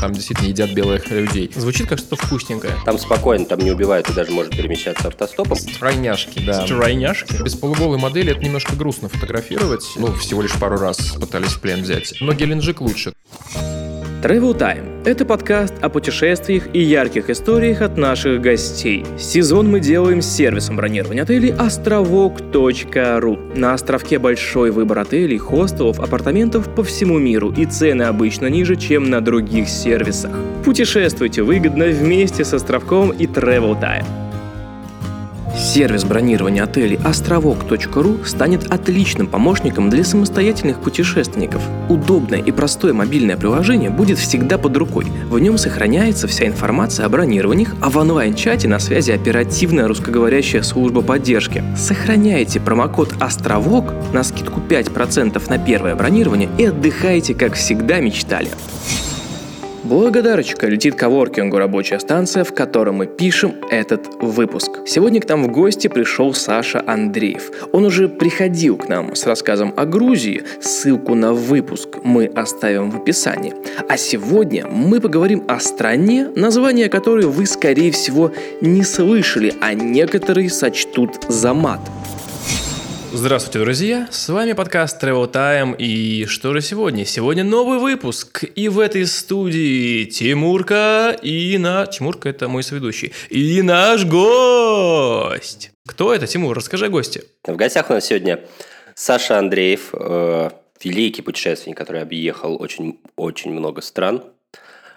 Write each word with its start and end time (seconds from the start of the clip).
там 0.00 0.12
действительно 0.12 0.48
едят 0.48 0.72
белых 0.72 1.10
людей. 1.10 1.50
Звучит 1.54 1.88
как 1.88 1.98
что-то 1.98 2.16
вкусненькое. 2.16 2.74
Там 2.84 2.98
спокойно, 2.98 3.44
там 3.44 3.60
не 3.60 3.70
убивают 3.70 4.08
и 4.08 4.12
даже 4.12 4.32
может 4.32 4.56
перемещаться 4.56 5.08
автостопом. 5.08 5.56
Стройняшки, 5.56 6.40
да. 6.44 6.64
Стройняшки? 6.64 7.42
Без 7.42 7.54
полуголой 7.54 7.98
модели 7.98 8.32
это 8.32 8.40
немножко 8.40 8.74
грустно 8.74 9.08
фотографировать. 9.08 9.84
Ну, 9.96 10.12
всего 10.14 10.42
лишь 10.42 10.54
пару 10.58 10.78
раз 10.78 10.98
пытались 11.20 11.50
в 11.50 11.60
плен 11.60 11.82
взять. 11.82 12.14
Но 12.20 12.32
Геленджик 12.32 12.80
лучше. 12.80 13.12
Travel 14.22 14.54
Time– 14.54 15.02
это 15.06 15.24
подкаст 15.24 15.72
о 15.80 15.88
путешествиях 15.88 16.68
и 16.74 16.80
ярких 16.80 17.30
историях 17.30 17.80
от 17.80 17.96
наших 17.96 18.42
гостей. 18.42 19.06
Сезон 19.18 19.70
мы 19.70 19.80
делаем 19.80 20.20
с 20.20 20.26
сервисом 20.26 20.76
бронирования 20.76 21.22
отелей 21.22 21.54
островок.ру. 21.54 23.38
На 23.56 23.72
островке 23.72 24.18
большой 24.18 24.72
выбор 24.72 24.98
отелей, 24.98 25.38
хостелов, 25.38 26.00
апартаментов 26.00 26.68
по 26.74 26.84
всему 26.84 27.18
миру 27.18 27.50
и 27.50 27.64
цены 27.64 28.02
обычно 28.02 28.48
ниже, 28.48 28.76
чем 28.76 29.08
на 29.08 29.22
других 29.22 29.70
сервисах. 29.70 30.32
Путешествуйте 30.66 31.42
выгодно 31.42 31.86
вместе 31.86 32.44
с 32.44 32.52
островком 32.52 33.12
и 33.12 33.24
Travel 33.24 33.80
Time. 33.80 34.04
Сервис 35.60 36.04
бронирования 36.04 36.64
отелей 36.64 36.98
островок.ру 37.04 38.24
станет 38.24 38.72
отличным 38.72 39.26
помощником 39.26 39.90
для 39.90 40.04
самостоятельных 40.04 40.80
путешественников. 40.80 41.62
Удобное 41.90 42.38
и 42.38 42.50
простое 42.50 42.94
мобильное 42.94 43.36
приложение 43.36 43.90
будет 43.90 44.16
всегда 44.16 44.56
под 44.56 44.74
рукой. 44.78 45.04
В 45.28 45.38
нем 45.38 45.58
сохраняется 45.58 46.26
вся 46.28 46.46
информация 46.46 47.04
о 47.04 47.10
бронированиях, 47.10 47.74
а 47.82 47.90
в 47.90 47.98
онлайн-чате 47.98 48.68
на 48.68 48.78
связи 48.78 49.10
оперативная 49.10 49.86
русскоговорящая 49.86 50.62
служба 50.62 51.02
поддержки. 51.02 51.62
Сохраняйте 51.76 52.58
промокод 52.58 53.12
«Островок» 53.20 53.92
на 54.14 54.24
скидку 54.24 54.60
5% 54.66 55.42
на 55.50 55.58
первое 55.58 55.94
бронирование 55.94 56.48
и 56.56 56.64
отдыхайте, 56.64 57.34
как 57.34 57.52
всегда 57.52 58.00
мечтали. 58.00 58.48
Благодарочка 59.82 60.66
летит 60.66 60.94
коворкингу 60.94 61.56
рабочая 61.56 61.98
станция, 62.00 62.44
в 62.44 62.52
котором 62.52 62.96
мы 62.96 63.06
пишем 63.06 63.54
этот 63.70 64.06
выпуск. 64.20 64.72
Сегодня 64.86 65.22
к 65.22 65.28
нам 65.28 65.44
в 65.44 65.48
гости 65.50 65.88
пришел 65.88 66.34
Саша 66.34 66.84
Андреев. 66.86 67.50
Он 67.72 67.86
уже 67.86 68.06
приходил 68.06 68.76
к 68.76 68.88
нам 68.88 69.14
с 69.14 69.24
рассказом 69.24 69.72
о 69.78 69.86
Грузии. 69.86 70.42
Ссылку 70.60 71.14
на 71.14 71.32
выпуск 71.32 71.96
мы 72.04 72.26
оставим 72.26 72.90
в 72.90 72.96
описании. 72.96 73.54
А 73.88 73.96
сегодня 73.96 74.66
мы 74.66 75.00
поговорим 75.00 75.44
о 75.48 75.58
стране, 75.60 76.28
название 76.36 76.90
которой 76.90 77.24
вы, 77.24 77.46
скорее 77.46 77.90
всего, 77.90 78.32
не 78.60 78.82
слышали, 78.82 79.54
а 79.62 79.72
некоторые 79.72 80.50
сочтут 80.50 81.24
за 81.28 81.54
мат. 81.54 81.80
Здравствуйте, 83.12 83.58
друзья! 83.58 84.08
С 84.12 84.28
вами 84.28 84.52
подкаст 84.52 85.02
Travel 85.02 85.28
Time. 85.32 85.76
И 85.76 86.26
что 86.26 86.52
же 86.54 86.60
сегодня? 86.60 87.04
Сегодня 87.04 87.42
новый 87.42 87.80
выпуск. 87.80 88.44
И 88.44 88.68
в 88.68 88.78
этой 88.78 89.04
студии 89.04 90.04
Тимурка 90.04 91.18
и 91.20 91.58
на... 91.58 91.86
Тимурка– 91.86 92.28
это 92.30 92.48
мой 92.48 92.62
соведущий. 92.62 93.12
И 93.28 93.62
наш 93.62 94.04
гость! 94.04 95.72
Кто 95.88 96.14
это, 96.14 96.28
Тимур? 96.28 96.56
Расскажи 96.56 96.86
о 96.86 96.88
госте. 96.88 97.24
В 97.44 97.56
гостях 97.56 97.90
у 97.90 97.94
нас 97.94 98.06
сегодня 98.06 98.44
Саша 98.94 99.38
Андреев, 99.38 99.88
э, 99.92 100.50
великий 100.80 101.22
путешественник, 101.22 101.76
который 101.76 102.02
объехал 102.02 102.62
очень-очень 102.62 103.50
много 103.50 103.80
стран. 103.80 104.22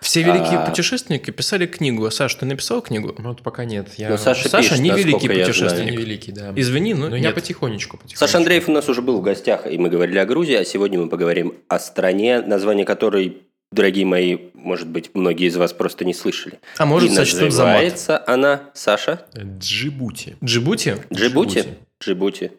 Все 0.04 0.22
великие 0.22 0.60
а... 0.60 0.66
путешественники 0.66 1.32
писали 1.32 1.66
книгу. 1.66 2.10
Саша, 2.12 2.40
ты 2.40 2.46
написал 2.46 2.82
книгу? 2.82 3.16
Ну, 3.18 3.30
вот 3.30 3.42
пока 3.42 3.66
нет. 3.66 3.88
Я... 3.98 4.10
Но 4.10 4.18
Саша, 4.18 4.50
Саша 4.50 4.70
пишет, 4.70 4.84
не 4.84 4.92
великий 4.92 5.28
путешественник. 5.28 5.92
Не 5.92 5.98
великий, 5.98 6.32
да. 6.32 6.54
Извини, 6.56 6.94
но, 6.94 7.10
но 7.10 7.16
я 7.16 7.32
потихонечку, 7.32 7.98
потихонечку. 7.98 8.20
Саша 8.20 8.38
Андреев 8.38 8.68
у 8.68 8.72
нас 8.72 8.88
уже 8.90 9.02
был 9.02 9.20
в 9.20 9.22
гостях, 9.22 9.66
и 9.66 9.78
мы 9.78 9.90
говорили 9.90 10.18
о 10.18 10.26
Грузии, 10.26 10.56
а 10.56 10.66
сегодня 10.66 11.00
мы 11.00 11.10
поговорим 11.10 11.56
о 11.70 11.80
стране, 11.80 12.42
название 12.42 12.86
которой 12.86 13.44
дорогие 13.72 14.06
мои, 14.06 14.38
может 14.54 14.88
быть, 14.88 15.12
многие 15.14 15.48
из 15.48 15.56
вас 15.56 15.74
просто 15.74 16.06
не 16.06 16.14
слышали. 16.14 16.60
А 16.78 16.86
может, 16.86 17.10
и 17.10 17.16
сочтут 17.16 17.44
называется 17.44 18.24
она, 18.28 18.70
Саша? 18.74 19.26
Джибути. 19.36 20.36
Джибути? 20.44 20.98
Джибути. 21.12 21.66
Джибути. 22.02 22.52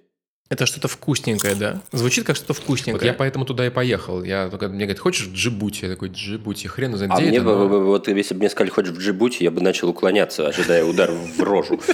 Это 0.51 0.67
что-то 0.67 0.89
вкусненькое, 0.89 1.55
да? 1.55 1.81
Звучит 1.93 2.27
как 2.27 2.37
что-то 2.37 2.53
вкусненькое. 2.53 2.95
Вот 2.95 3.03
я 3.05 3.15
поэтому 3.15 3.47
туда 3.47 3.67
и 3.67 3.71
поехал. 3.71 4.23
Я 4.23 4.49
только 4.51 4.69
мне 4.69 4.85
говорят, 4.85 4.99
хочешь 4.99 5.27
в 5.27 5.33
Джибути? 5.33 5.85
Я 5.85 5.91
такой, 5.91 6.11
Джибути, 6.11 6.67
хрен 6.67 6.95
знает, 6.97 7.13
а 7.13 7.17
где 7.17 7.29
мне 7.29 7.39
это, 7.39 7.47
но... 7.47 7.67
вот 7.67 8.09
если 8.09 8.35
бы 8.35 8.41
мне 8.41 8.51
сказали, 8.51 8.71
хочешь 8.71 8.93
в 8.93 8.99
Джибути, 8.99 9.43
я 9.43 9.51
бы 9.51 9.63
начал 9.63 9.89
уклоняться, 9.89 10.47
ожидая 10.47 10.85
удар 10.85 11.11
в 11.11 11.43
рожу. 11.43 11.81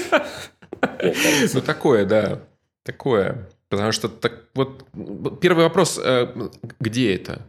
Ну, 1.53 1.61
такое, 1.61 2.07
да. 2.07 2.41
Такое. 2.85 3.49
Потому 3.69 3.93
что 3.93 4.09
так 4.09 4.45
вот 4.55 4.85
первый 5.41 5.65
вопрос, 5.65 6.01
э, 6.03 6.49
где 6.81 7.15
это? 7.15 7.47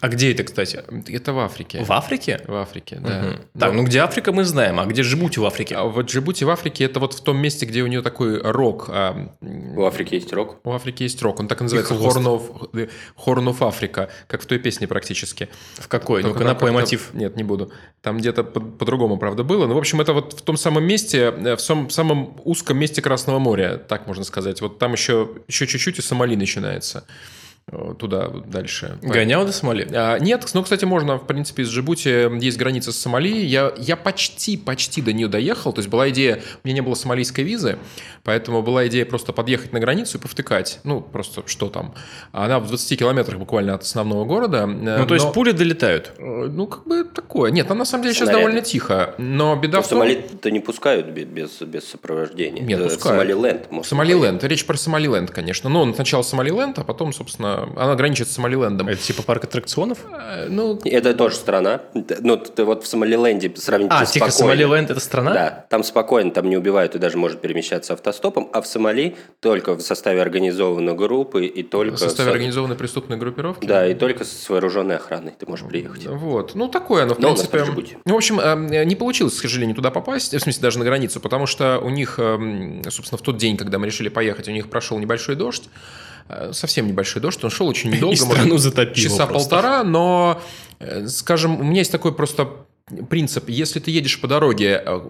А 0.00 0.08
где 0.08 0.32
это, 0.32 0.44
кстати? 0.44 0.82
Это 1.08 1.32
в 1.32 1.38
Африке. 1.38 1.84
В 1.84 1.92
Африке? 1.92 2.40
В 2.46 2.54
Африке, 2.54 2.98
да. 3.00 3.20
Угу. 3.20 3.60
Так, 3.60 3.72
ну 3.74 3.84
где 3.84 4.00
Африка 4.00 4.32
мы 4.32 4.44
знаем, 4.44 4.80
а 4.80 4.86
где 4.86 5.02
Джибути 5.02 5.38
в 5.38 5.44
Африке? 5.44 5.76
А 5.76 5.84
вот 5.84 6.06
Джибути 6.06 6.44
в 6.44 6.50
Африке 6.50 6.84
это 6.84 7.00
вот 7.00 7.12
в 7.12 7.20
том 7.22 7.36
месте, 7.36 7.66
где 7.66 7.82
у 7.82 7.86
нее 7.86 8.00
такой 8.00 8.40
рок. 8.40 8.86
А... 8.88 9.28
У 9.40 9.84
Африки 9.84 10.14
есть 10.14 10.32
рок? 10.32 10.58
У 10.64 10.72
Африки 10.72 11.02
есть 11.02 11.20
рок. 11.22 11.40
Он 11.40 11.48
так 11.48 11.60
и 11.60 11.64
называется 11.64 11.94
Horn 11.94 12.24
of, 12.24 12.90
Horn 13.26 13.46
of 13.46 13.58
Africa, 13.58 14.08
как 14.26 14.42
в 14.42 14.46
той 14.46 14.58
песне 14.58 14.88
практически. 14.88 15.48
В 15.74 15.88
какой? 15.88 16.22
Ну-ка 16.22 16.44
напой 16.44 16.70
мотив. 16.72 17.10
Нет, 17.12 17.36
не 17.36 17.44
буду. 17.44 17.70
Там 18.00 18.16
где-то 18.16 18.44
по- 18.44 18.60
по-другому, 18.60 19.18
правда, 19.18 19.44
было. 19.44 19.66
Ну, 19.66 19.74
в 19.74 19.78
общем, 19.78 20.00
это 20.00 20.14
вот 20.14 20.32
в 20.32 20.42
том 20.42 20.56
самом 20.56 20.84
месте, 20.84 21.34
э, 21.36 21.56
в 21.56 21.60
самом, 21.60 21.90
самом 21.90 22.40
узком 22.44 22.78
месте 22.78 23.02
Красного 23.02 23.38
моря, 23.38 23.76
так 23.76 24.06
можно 24.06 24.24
сказать. 24.24 24.62
Вот 24.62 24.78
там 24.78 24.92
еще, 24.92 25.28
еще 25.48 25.66
чуть-чуть 25.66 25.98
и 25.98 26.02
Сомали 26.02 26.36
начинается. 26.36 27.04
Э, 27.72 27.94
туда 27.96 28.28
дальше. 28.46 28.98
Гонял 29.02 29.46
до 29.46 29.52
Сомали? 29.52 29.88
А, 29.92 30.18
нет, 30.18 30.44
ну, 30.54 30.62
кстати, 30.62 30.84
можно, 30.84 31.18
в 31.18 31.26
принципе, 31.26 31.62
из 31.62 31.68
Джибути 31.68 32.42
есть 32.42 32.58
граница 32.58 32.92
с 32.92 32.96
Сомали. 32.96 33.28
Я, 33.28 33.72
я 33.76 33.96
почти, 33.96 34.56
почти 34.56 35.02
до 35.02 35.12
нее 35.12 35.28
доехал. 35.28 35.72
То 35.72 35.78
есть 35.78 35.88
была 35.88 36.10
идея, 36.10 36.42
у 36.64 36.68
меня 36.68 36.76
не 36.76 36.80
было 36.80 36.94
сомалийской 36.94 37.44
визы, 37.44 37.78
поэтому 38.24 38.62
была 38.62 38.86
идея 38.88 39.04
просто 39.04 39.32
подъехать 39.32 39.72
на 39.72 39.78
границу 39.78 40.18
и 40.18 40.20
повтыкать. 40.20 40.80
Ну, 40.82 41.00
просто 41.00 41.44
что 41.46 41.68
там. 41.68 41.94
Она 42.32 42.58
в 42.58 42.66
20 42.66 42.98
километрах 42.98 43.38
буквально 43.38 43.74
от 43.74 43.82
основного 43.82 44.24
города. 44.24 44.66
Ну, 44.66 45.06
то 45.06 45.14
есть 45.14 45.32
пули 45.32 45.52
долетают? 45.52 46.12
Э, 46.18 46.48
ну, 46.50 46.66
как 46.66 46.86
бы 46.86 47.04
такое. 47.04 47.52
Нет, 47.52 47.68
там 47.68 47.78
на 47.78 47.84
самом 47.84 48.02
деле 48.02 48.14
сейчас 48.14 48.28
Снаряды. 48.28 48.46
довольно 48.46 48.62
тихо. 48.62 49.14
Но 49.18 49.54
беда 49.54 49.78
но 49.78 49.82
в 49.82 49.88
том... 49.88 49.98
Сомали-то 50.00 50.50
не 50.50 50.60
пускают 50.60 51.06
без, 51.06 51.60
без 51.60 51.88
сопровождения. 51.88 52.62
Нет, 52.62 52.82
пускают. 52.82 53.28
Сомалиленд. 53.30 53.86
Сомалиленд. 53.86 54.44
Речь 54.44 54.66
про 54.66 54.76
Сомалиленд, 54.76 55.30
конечно. 55.30 55.70
Но 55.70 55.92
сначала 55.94 56.22
Сомалиленд, 56.22 56.78
а 56.78 56.84
потом, 56.84 57.12
собственно, 57.12 57.59
она 57.76 57.94
граничит 57.94 58.28
с 58.28 58.32
Сомалилендом. 58.32 58.88
Это 58.88 59.02
типа 59.02 59.22
парк 59.22 59.44
аттракционов? 59.44 59.98
Э, 60.12 60.46
ну, 60.48 60.78
это 60.84 61.14
тоже 61.14 61.36
страна. 61.36 61.80
Ну, 61.94 62.36
ты 62.36 62.64
вот 62.64 62.84
в 62.84 62.86
Сомалиленде 62.86 63.52
сравнительно 63.56 64.00
А, 64.00 64.06
тихо, 64.06 64.30
Сомалиленд– 64.30 64.90
это 64.92 65.00
страна? 65.00 65.32
Да, 65.32 65.66
там 65.68 65.82
спокойно, 65.82 66.30
там 66.30 66.48
не 66.48 66.56
убивают 66.56 66.94
и 66.94 66.98
даже 66.98 67.18
может 67.18 67.40
перемещаться 67.40 67.94
автостопом, 67.94 68.48
а 68.52 68.60
в 68.60 68.66
Сомали 68.66 69.16
только 69.40 69.74
в 69.74 69.80
составе 69.80 70.22
организованной 70.22 70.94
группы 70.94 71.46
и 71.46 71.62
только... 71.62 71.96
В 71.96 71.98
составе 71.98 72.30
с... 72.30 72.32
организованной 72.32 72.76
преступной 72.76 73.16
группировки? 73.16 73.66
Да, 73.66 73.86
и 73.86 73.94
только 73.94 74.24
с 74.24 74.48
вооруженной 74.48 74.96
охраной 74.96 75.32
ты 75.38 75.46
можешь 75.46 75.66
приехать. 75.66 76.06
Вот, 76.06 76.54
ну 76.54 76.68
такое 76.68 77.04
оно, 77.04 77.14
в 77.14 77.18
Но 77.18 77.34
принципе... 77.34 77.64
Ну, 78.04 78.14
в 78.14 78.16
общем, 78.16 78.40
э, 78.40 78.84
не 78.84 78.96
получилось, 78.96 79.34
к 79.34 79.42
сожалению, 79.42 79.76
туда 79.76 79.90
попасть, 79.90 80.34
в 80.34 80.40
смысле 80.40 80.62
даже 80.62 80.78
на 80.78 80.84
границу, 80.84 81.20
потому 81.20 81.46
что 81.46 81.78
у 81.78 81.90
них, 81.90 82.14
э, 82.18 82.82
собственно, 82.88 83.18
в 83.18 83.22
тот 83.22 83.36
день, 83.36 83.56
когда 83.56 83.78
мы 83.78 83.86
решили 83.86 84.08
поехать, 84.08 84.48
у 84.48 84.52
них 84.52 84.68
прошел 84.70 84.98
небольшой 84.98 85.36
дождь, 85.36 85.68
Э, 85.68 86.09
совсем 86.52 86.86
небольшой 86.86 87.22
дождь, 87.22 87.42
он 87.44 87.50
шел 87.50 87.66
очень 87.68 87.90
недолго, 87.90 88.14
И 88.44 88.58
затопило 88.58 88.94
часа 88.94 89.26
просто. 89.26 89.50
полтора, 89.50 89.84
но, 89.84 90.40
э, 90.78 91.06
скажем, 91.08 91.60
у 91.60 91.64
меня 91.64 91.78
есть 91.78 91.92
такой 91.92 92.14
просто 92.14 92.48
принцип, 93.08 93.48
если 93.48 93.80
ты 93.80 93.90
едешь 93.90 94.20
по 94.20 94.28
дороге 94.28 94.82
э, 94.84 95.00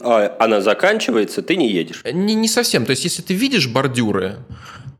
она 0.00 0.60
заканчивается, 0.60 1.42
ты 1.42 1.56
не 1.56 1.70
едешь. 1.70 2.02
Не, 2.04 2.34
не 2.34 2.48
совсем. 2.48 2.84
То 2.84 2.90
есть, 2.90 3.04
если 3.04 3.22
ты 3.22 3.34
видишь 3.34 3.68
бордюры, 3.68 4.38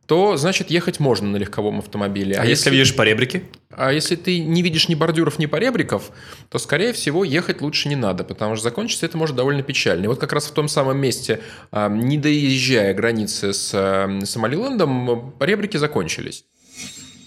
то 0.07 0.37
значит 0.37 0.71
ехать 0.71 1.01
можно 1.01 1.29
на 1.29 1.37
легковом 1.37 1.79
автомобиле. 1.79 2.37
А, 2.37 2.43
а 2.43 2.45
если 2.45 2.71
видишь 2.71 2.95
поребрики? 2.95 3.45
А 3.71 3.93
если 3.93 4.17
ты 4.17 4.39
не 4.39 4.63
видишь 4.63 4.89
ни 4.89 4.95
бордюров, 4.95 5.39
ни 5.39 5.47
поребриков, 5.47 6.11
то, 6.51 6.59
скорее 6.59 6.93
всего, 6.93 7.25
ехать 7.25 7.63
лучше 7.63 7.89
не 7.89 7.97
надо, 7.97 8.23
потому 8.25 8.57
что 8.57 8.65
закончится 8.65 9.07
это 9.07 9.17
может 9.17 9.35
довольно 9.35 9.63
печально. 9.63 10.05
И 10.05 10.09
вот 10.09 10.21
как 10.21 10.33
раз 10.33 10.47
в 10.47 10.53
том 10.53 10.69
самом 10.69 10.99
месте, 10.99 11.41
а, 11.71 11.89
не 11.89 12.19
доезжая 12.19 12.93
границы 12.95 13.53
с 13.53 13.71
а, 13.75 14.21
Сомалилендом, 14.25 15.33
поребрики 15.39 15.77
закончились. 15.77 16.45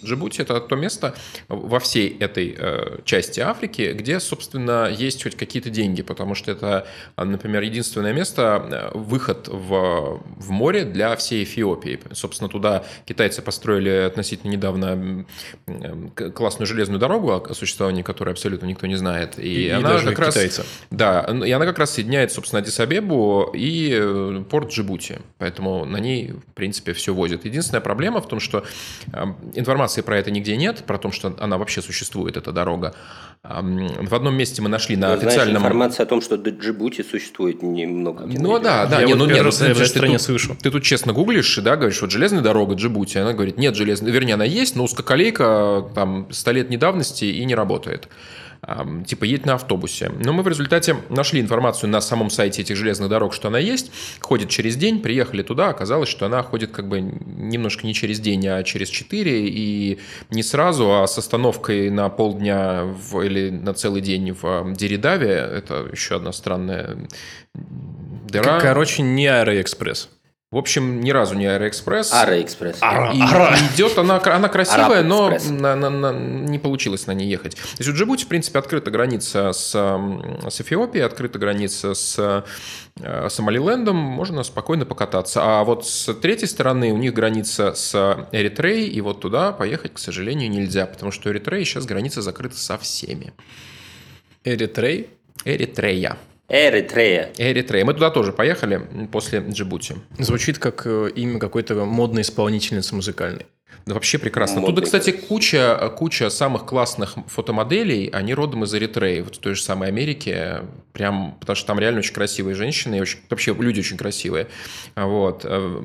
Джибути– 0.04 0.42
это 0.44 0.60
то 0.60 0.76
место 0.76 1.16
во 1.48 1.80
всей 1.80 2.18
этой 2.18 2.56
э, 2.58 3.00
части 3.04 3.40
Африки, 3.40 3.94
где, 3.94 4.20
собственно, 4.20 4.90
есть 4.90 5.24
хоть 5.24 5.36
какие-то 5.36 5.70
деньги, 5.70 6.02
потому 6.02 6.36
что 6.36 6.52
это, 6.52 6.88
например, 7.18 7.64
единственное 7.64 8.14
место, 8.14 8.92
э, 8.94 8.98
выход 8.98 9.48
в, 9.48 10.22
в 10.38 10.50
море 10.50 10.84
для 10.86 11.16
всей 11.16 11.44
Эфиопии. 11.44 12.00
Собственно, 12.14 12.50
туда 12.50 12.84
китайцы 13.06 13.42
построили 13.42 13.90
относительно 13.90 14.52
недавно 14.52 15.26
классную 16.36 16.68
железную 16.68 17.00
дорогу, 17.00 17.32
о 17.32 17.54
существовании 17.54 18.04
которой 18.04 18.32
абсолютно 18.32 18.66
никто 18.66 18.88
не 18.88 18.96
знает. 18.96 19.40
И, 19.40 19.66
и 19.66 19.70
она 19.70 20.00
как 20.00 20.20
раз. 20.20 20.62
Да, 20.92 21.22
и 21.46 21.52
она 21.52 21.66
как 21.66 21.80
раз 21.80 21.92
соединяет, 21.92 22.32
собственно, 22.32 22.62
Адисабебу 22.62 23.52
и 23.54 23.92
э, 23.94 24.44
порт 24.50 24.72
Джибути. 24.72 25.20
Поэтому 25.38 25.86
на 25.86 25.98
ней, 25.98 26.32
в 26.32 26.54
принципе, 26.54 26.94
все 26.94 27.14
возят. 27.14 27.46
Единственная 27.46 27.82
проблема 27.82 28.22
в 28.22 28.28
том, 28.28 28.40
что 28.40 28.66
э, 29.12 29.26
информация 29.54 29.87
информации 29.88 30.02
про 30.02 30.18
это 30.20 30.32
нигде 30.32 30.58
нет, 30.58 30.84
про 30.86 30.98
то, 30.98 31.12
что 31.12 31.34
она 31.40 31.58
вообще 31.58 31.82
существует, 31.82 32.38
эта 32.38 32.52
дорога. 32.52 32.94
В 33.44 34.14
одном 34.14 34.36
месте 34.36 34.62
мы 34.62 34.70
нашли 34.70 34.98
на 34.98 35.10
Ну, 35.10 35.16
знаешь, 35.18 35.28
официальном... 35.36 35.62
информация 35.62 36.06
о 36.06 36.08
том, 36.08 36.22
что 36.22 36.38
до 36.38 36.50
Джибути 36.50 37.04
существует 37.04 37.64
немного. 37.64 38.26
Ну 38.26 38.60
да, 38.60 38.86
да, 38.86 39.00
Я 39.00 39.06
не, 39.08 39.14
вот 39.14 39.28
ну 39.28 39.34
нет, 39.34 39.44
раз 39.44 39.60
ну, 39.62 39.68
в 39.68 39.70
этой 39.72 39.86
стране 39.88 40.18
тут- 40.18 40.26
слышу. 40.26 40.58
Ты 40.62 40.72
тут 40.72 40.84
честно 40.84 41.14
гуглишь, 41.14 41.58
да, 41.64 41.76
говоришь, 41.78 42.02
вот 42.02 42.12
железная 42.12 42.42
дорога 42.42 42.76
Джибути, 42.76 43.18
она 43.20 43.34
говорит, 43.34 43.58
нет 43.58 43.76
железной, 43.76 44.12
вернее, 44.12 44.34
она 44.34 44.46
есть, 44.46 44.76
но 44.76 44.84
узкоколейка 44.84 45.90
там 45.96 46.28
столетней 46.32 46.78
давности 46.78 47.26
и 47.26 47.46
не 47.46 47.56
работает. 47.56 48.10
Типа 49.06 49.24
едет 49.24 49.46
на 49.46 49.54
автобусе. 49.56 50.12
Но 50.24 50.34
мы 50.34 50.44
в 50.44 50.48
результате 50.48 50.98
нашли 51.10 51.40
информацию 51.42 51.90
на 51.90 52.02
самом 52.02 52.30
сайте 52.30 52.62
этих 52.62 52.76
железных 52.76 53.10
дорог, 53.10 53.34
что 53.34 53.48
она 53.48 53.60
есть, 53.60 53.92
ходит 54.20 54.50
через 54.50 54.76
день, 54.76 55.02
приехали 55.02 55.44
туда, 55.44 55.70
оказалось, 55.70 56.10
что 56.10 56.26
она 56.26 56.42
ходит 56.44 56.72
как 56.72 56.88
бы 56.88 57.00
немножко 57.02 57.86
не 57.86 57.94
через 57.94 58.20
день, 58.20 58.48
а 58.48 58.64
через 58.64 58.90
4, 58.90 59.48
и 59.48 60.00
не 60.32 60.44
сразу, 60.44 61.02
а 61.02 61.08
с 61.08 61.18
остановкой 61.18 61.90
на 61.90 62.10
полдня 62.10 62.84
в- 62.86 63.22
или 63.22 63.50
на 63.50 63.74
целый 63.74 64.02
день 64.02 64.32
в 64.32 64.74
Дире-Даве. 64.74 65.32
Это 65.32 65.88
еще 65.92 66.16
одна 66.16 66.32
странная 66.32 66.98
дыра. 67.54 68.60
Короче, 68.60 69.04
не 69.04 69.28
Аэроэкспресс. 69.28 70.10
В 70.50 70.56
общем, 70.58 71.02
ни 71.02 71.12
разу 71.12 71.36
не 71.36 71.46
Аэроэкспресс. 71.46 72.14
Ара 72.14 72.42
Экспресс. 72.42 72.78
Ара. 72.80 73.12
И 73.14 73.18
идет 73.76 73.98
она, 73.98 74.22
она 74.24 74.48
красивая, 74.48 75.04
но 75.04 75.30
на- 75.50 75.76
на- 75.76 75.90
на- 75.90 76.14
не 76.14 76.58
получилось 76.58 77.06
на 77.06 77.12
ней 77.12 77.28
ехать. 77.28 77.56
То 77.56 77.62
есть 77.80 77.90
у 77.90 77.94
Джибути, 77.94 78.24
в 78.24 78.30
принципе, 78.30 78.60
открыта 78.60 78.90
граница 78.90 79.52
с, 79.52 79.72
с 79.74 80.62
Эфиопией, 80.62 81.04
открыта 81.06 81.38
граница 81.38 81.94
с 81.94 82.44
э, 83.02 83.28
Сомалилендом, 83.30 83.98
можно 83.98 84.42
спокойно 84.44 84.86
покататься. 84.86 85.42
А 85.44 85.66
вот 85.66 85.86
с 85.86 86.14
третьей 86.14 86.48
стороны 86.48 86.94
у 86.94 86.98
них 86.98 87.14
граница 87.14 87.74
с 87.74 88.28
Эритреей, 88.32 88.88
и 88.88 89.02
вот 89.02 89.20
туда 89.20 89.52
поехать, 89.52 89.96
к 89.96 90.00
сожалению, 90.00 90.50
нельзя, 90.50 90.86
потому 90.86 91.12
что 91.12 91.30
Эритрея 91.30 91.66
сейчас 91.66 91.86
граница 91.86 92.22
закрыта 92.22 92.56
со 92.56 92.78
всеми. 92.78 93.34
Эритрей. 94.46 95.10
Эритрея. 95.44 96.18
Эритрея. 96.50 97.32
Эритрея. 97.38 97.84
Мы 97.84 97.94
туда 97.94 98.10
тоже 98.10 98.32
поехали 98.32 98.82
после 99.12 99.40
Джибути. 99.40 99.96
Звучит 100.18 100.60
как 100.60 100.84
э, 100.86 101.10
имя 101.16 101.40
какой-то 101.40 101.76
модной 101.86 102.22
исполнительницы 102.22 102.96
музыкальной. 102.96 103.46
Да 103.86 103.94
вообще 103.94 104.18
прекрасно. 104.18 104.60
Модный, 104.60 104.76
Тут, 104.76 104.86
кстати, 104.86 105.12
куча, 105.12 105.94
куча 105.98 106.30
самых 106.30 106.66
классных 106.66 107.16
фотомоделей, 107.28 108.10
они 108.12 108.34
родом 108.34 108.66
из 108.66 108.76
Эритреи, 108.76 109.22
вот 109.22 109.38
в 109.38 109.40
той 109.40 109.56
же 109.56 109.62
самой 109.62 109.88
Америке, 109.88 110.64
прям, 110.92 111.38
потому 111.40 111.56
что 111.56 111.68
там 111.68 111.80
реально 111.80 112.00
очень 112.00 112.14
красивые 112.14 112.56
женщины, 112.56 112.96
и 112.96 113.02
очень, 113.02 113.20
вообще 113.30 113.54
люди 113.54 113.80
очень 113.80 113.96
красивые. 113.96 114.48
Вот. 114.96 115.46
э, 115.46 115.82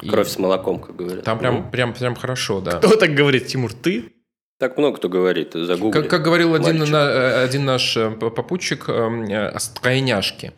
и 0.00 0.08
Кровь 0.08 0.28
с 0.28 0.38
молоком, 0.38 0.78
как 0.78 0.96
говорят. 0.96 1.24
Там 1.24 1.38
прям, 1.38 1.70
прям, 1.70 1.92
прям 1.92 2.14
хорошо, 2.14 2.60
да. 2.60 2.78
Кто 2.78 2.96
так 2.96 3.14
говорит, 3.14 3.48
Тимур, 3.48 3.72
ты? 3.72 4.12
Так 4.62 4.78
много 4.78 4.98
кто 4.98 5.08
говорит, 5.08 5.54
загугли. 5.54 6.02
Как, 6.02 6.08
как 6.08 6.22
говорил 6.22 6.54
один, 6.54 6.78
на- 6.88 7.42
один 7.42 7.64
наш 7.64 7.96
э, 7.96 8.10
попутчик, 8.12 8.84
э, 8.86 9.26
э, 9.28 9.58
стройняшки. 9.58 10.52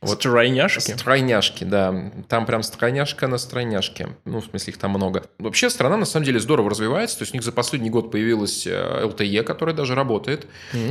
Вот 0.00 0.20
тройняшки. 0.20 0.92
Стройняшки, 0.92 1.64
да. 1.64 2.10
Там 2.26 2.46
прям 2.46 2.62
стройняшка 2.62 3.26
на 3.26 3.36
стройняшке. 3.36 4.16
Ну, 4.24 4.40
в 4.40 4.46
смысле, 4.46 4.72
их 4.72 4.78
там 4.78 4.92
много. 4.92 5.24
Вообще, 5.38 5.68
страна 5.68 5.98
на 5.98 6.06
самом 6.06 6.24
деле 6.24 6.40
здорово 6.40 6.70
развивается. 6.70 7.18
То 7.18 7.22
есть 7.24 7.34
у 7.34 7.36
них 7.36 7.44
за 7.44 7.52
последний 7.52 7.90
год 7.90 8.10
появилась 8.10 8.66
э, 8.66 9.02
LTE, 9.04 9.42
которая 9.42 9.76
даже 9.76 9.94
работает. 9.94 10.46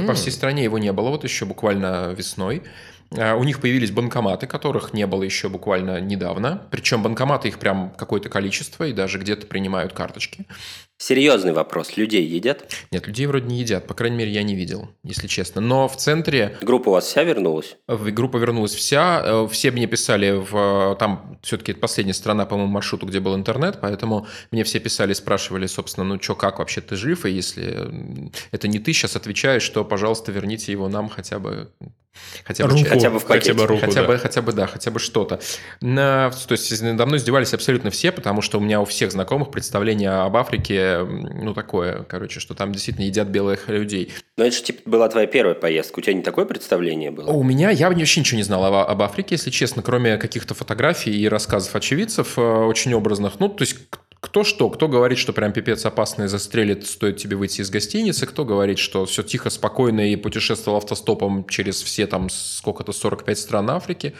По 0.06 0.13
всей 0.13 0.30
стране 0.30 0.63
его 0.63 0.77
не 0.77 0.92
было, 0.94 1.10
вот 1.10 1.24
еще 1.24 1.45
буквально 1.45 2.13
весной. 2.16 2.62
А, 3.18 3.36
У 3.36 3.44
них 3.44 3.60
появились 3.62 3.92
банкоматы, 3.92 4.48
которых 4.48 4.94
не 4.94 5.08
было 5.08 5.24
еще 5.24 5.50
буквально 5.50 6.00
недавно. 6.00 6.68
Причем 6.72 7.04
банкоматы 7.04 7.48
их 7.48 7.60
прям 7.60 7.92
какое-то 7.98 8.30
количество, 8.30 8.84
и 8.86 8.94
даже 8.94 9.18
где-то 9.20 9.48
принимают 9.48 9.94
карточки. 9.94 10.46
Серьезный 11.02 11.54
вопрос. 11.54 11.96
Людей 11.96 12.26
едят? 12.26 12.70
Нет, 12.92 13.08
людей 13.08 13.26
вроде 13.26 13.48
не 13.48 13.60
едят. 13.62 13.88
По 13.88 13.94
крайней 13.94 14.18
мере, 14.18 14.32
я 14.32 14.44
не 14.44 14.54
видел, 14.54 14.90
если 15.02 15.28
честно. 15.28 15.62
Но 15.62 15.88
в 15.88 15.96
центре 15.96 16.58
Группа 16.62 16.90
у 16.90 16.92
вас 16.92 17.06
вся 17.06 17.24
вернулась? 17.24 17.78
Группа 17.88 18.36
вернулась 18.36 18.74
вся. 18.76 19.22
Э, 19.24 19.48
Все 19.50 19.72
мне 19.72 19.88
писали 19.88 20.32
в... 20.32 20.98
Там 21.00 21.40
все-таки 21.42 21.72
это 21.72 21.80
последняя 21.80 22.14
страна 22.14 22.46
по 22.46 22.58
моему 22.58 22.74
маршруту, 22.74 23.06
где 23.06 23.22
был 23.22 23.34
интернет, 23.36 23.80
поэтому 23.80 24.28
мне 24.52 24.66
все 24.66 24.80
писали, 24.80 25.14
спрашивали, 25.14 25.68
собственно, 25.68 26.04
ну 26.06 26.22
что, 26.22 26.36
как 26.36 26.60
вообще 26.60 26.82
ты 26.82 26.98
жив? 26.98 27.26
И 27.26 27.32
если 27.32 28.32
это 28.52 28.68
не 28.68 28.80
ты 28.80 28.92
сейчас 28.92 29.16
отвечаешь, 29.16 29.64
что, 29.64 29.86
пожалуйста, 29.86 30.34
верните 30.34 30.74
его 30.74 30.90
нам 30.90 31.08
хотя 31.08 31.40
бы... 31.40 31.72
Хотя 32.44 32.66
бы, 32.66 32.72
Руку. 32.72 32.86
Хотя 32.90 33.10
бы 33.10 33.20
в 33.20 33.24
Хотя 33.26 33.54
бы 33.54 33.60
пакете. 33.60 33.66
руку, 33.66 33.82
Хотя 33.86 34.02
да. 34.02 34.08
бы, 34.08 34.18
хотя 34.18 34.42
бы, 34.42 34.52
да, 34.54 34.68
хотя 34.68 34.92
бы 34.92 35.00
что-то. 35.00 35.40
На- 35.82 36.32
то 36.32 36.52
есть 36.54 36.82
надо 36.82 37.06
мной 37.06 37.18
издевались 37.20 37.54
абсолютно 37.54 37.92
все, 37.92 38.12
потому 38.12 38.42
что 38.42 38.58
у 38.58 38.62
меня 38.62 38.82
у 38.82 38.86
всех 38.86 39.12
знакомых 39.12 39.52
представление 39.52 40.10
об 40.12 40.36
Африке, 40.36 41.00
ну, 41.04 41.54
такое, 41.54 42.04
короче, 42.04 42.40
что 42.40 42.56
там 42.56 42.72
действительно 42.72 43.06
едят 43.06 43.28
белых 43.28 43.70
людей. 43.70 44.12
Но 44.38 44.46
это 44.46 44.56
же 44.56 44.64
типа 44.64 44.90
была 44.90 45.08
твоя 45.10 45.28
первая 45.28 45.56
поездка. 45.56 46.00
У 46.00 46.02
тебя 46.02 46.14
не 46.14 46.22
такое 46.24 46.46
представление 46.46 47.12
было? 47.12 47.30
У 47.32 47.44
меня, 47.44 47.70
я 47.70 47.90
вообще 47.90 48.20
ничего 48.22 48.38
не 48.38 48.44
знал 48.44 48.66
об, 48.66 48.74
об 48.74 49.02
Африке, 49.02 49.36
если 49.36 49.50
честно, 49.52 49.82
кроме 49.82 50.18
каких-то 50.18 50.54
фотографий 50.54 51.12
и 51.16 51.28
рассказов 51.28 51.76
очевидцев 51.76 52.38
э, 52.38 52.42
очень 52.42 52.94
образных. 52.94 53.40
Ну, 53.40 53.50
то 53.50 53.64
есть, 53.64 53.76
кто 54.30 54.44
что, 54.44 54.70
кто 54.70 54.88
говорит, 54.88 55.18
что 55.18 55.34
прям 55.34 55.52
пипец 55.52 55.88
опасно 55.88 56.24
и 56.24 56.28
застрелит, 56.28 56.86
стоит 56.86 57.18
тебе 57.18 57.36
выйти 57.36 57.62
из 57.62 57.72
гостиницы, 57.72 58.28
кто 58.28 58.46
говорит, 58.46 58.78
что 58.78 59.08
все 59.08 59.24
тихо, 59.24 59.50
спокойно 59.50 60.12
и 60.12 60.16
путешествовал 60.16 60.78
автостопом 60.78 61.48
через 61.48 61.81
все 61.81 62.06
там 62.06 62.30
сколько-то 62.30 62.92
45 62.92 63.40
стран 63.40 63.72
Африки. 63.72 64.14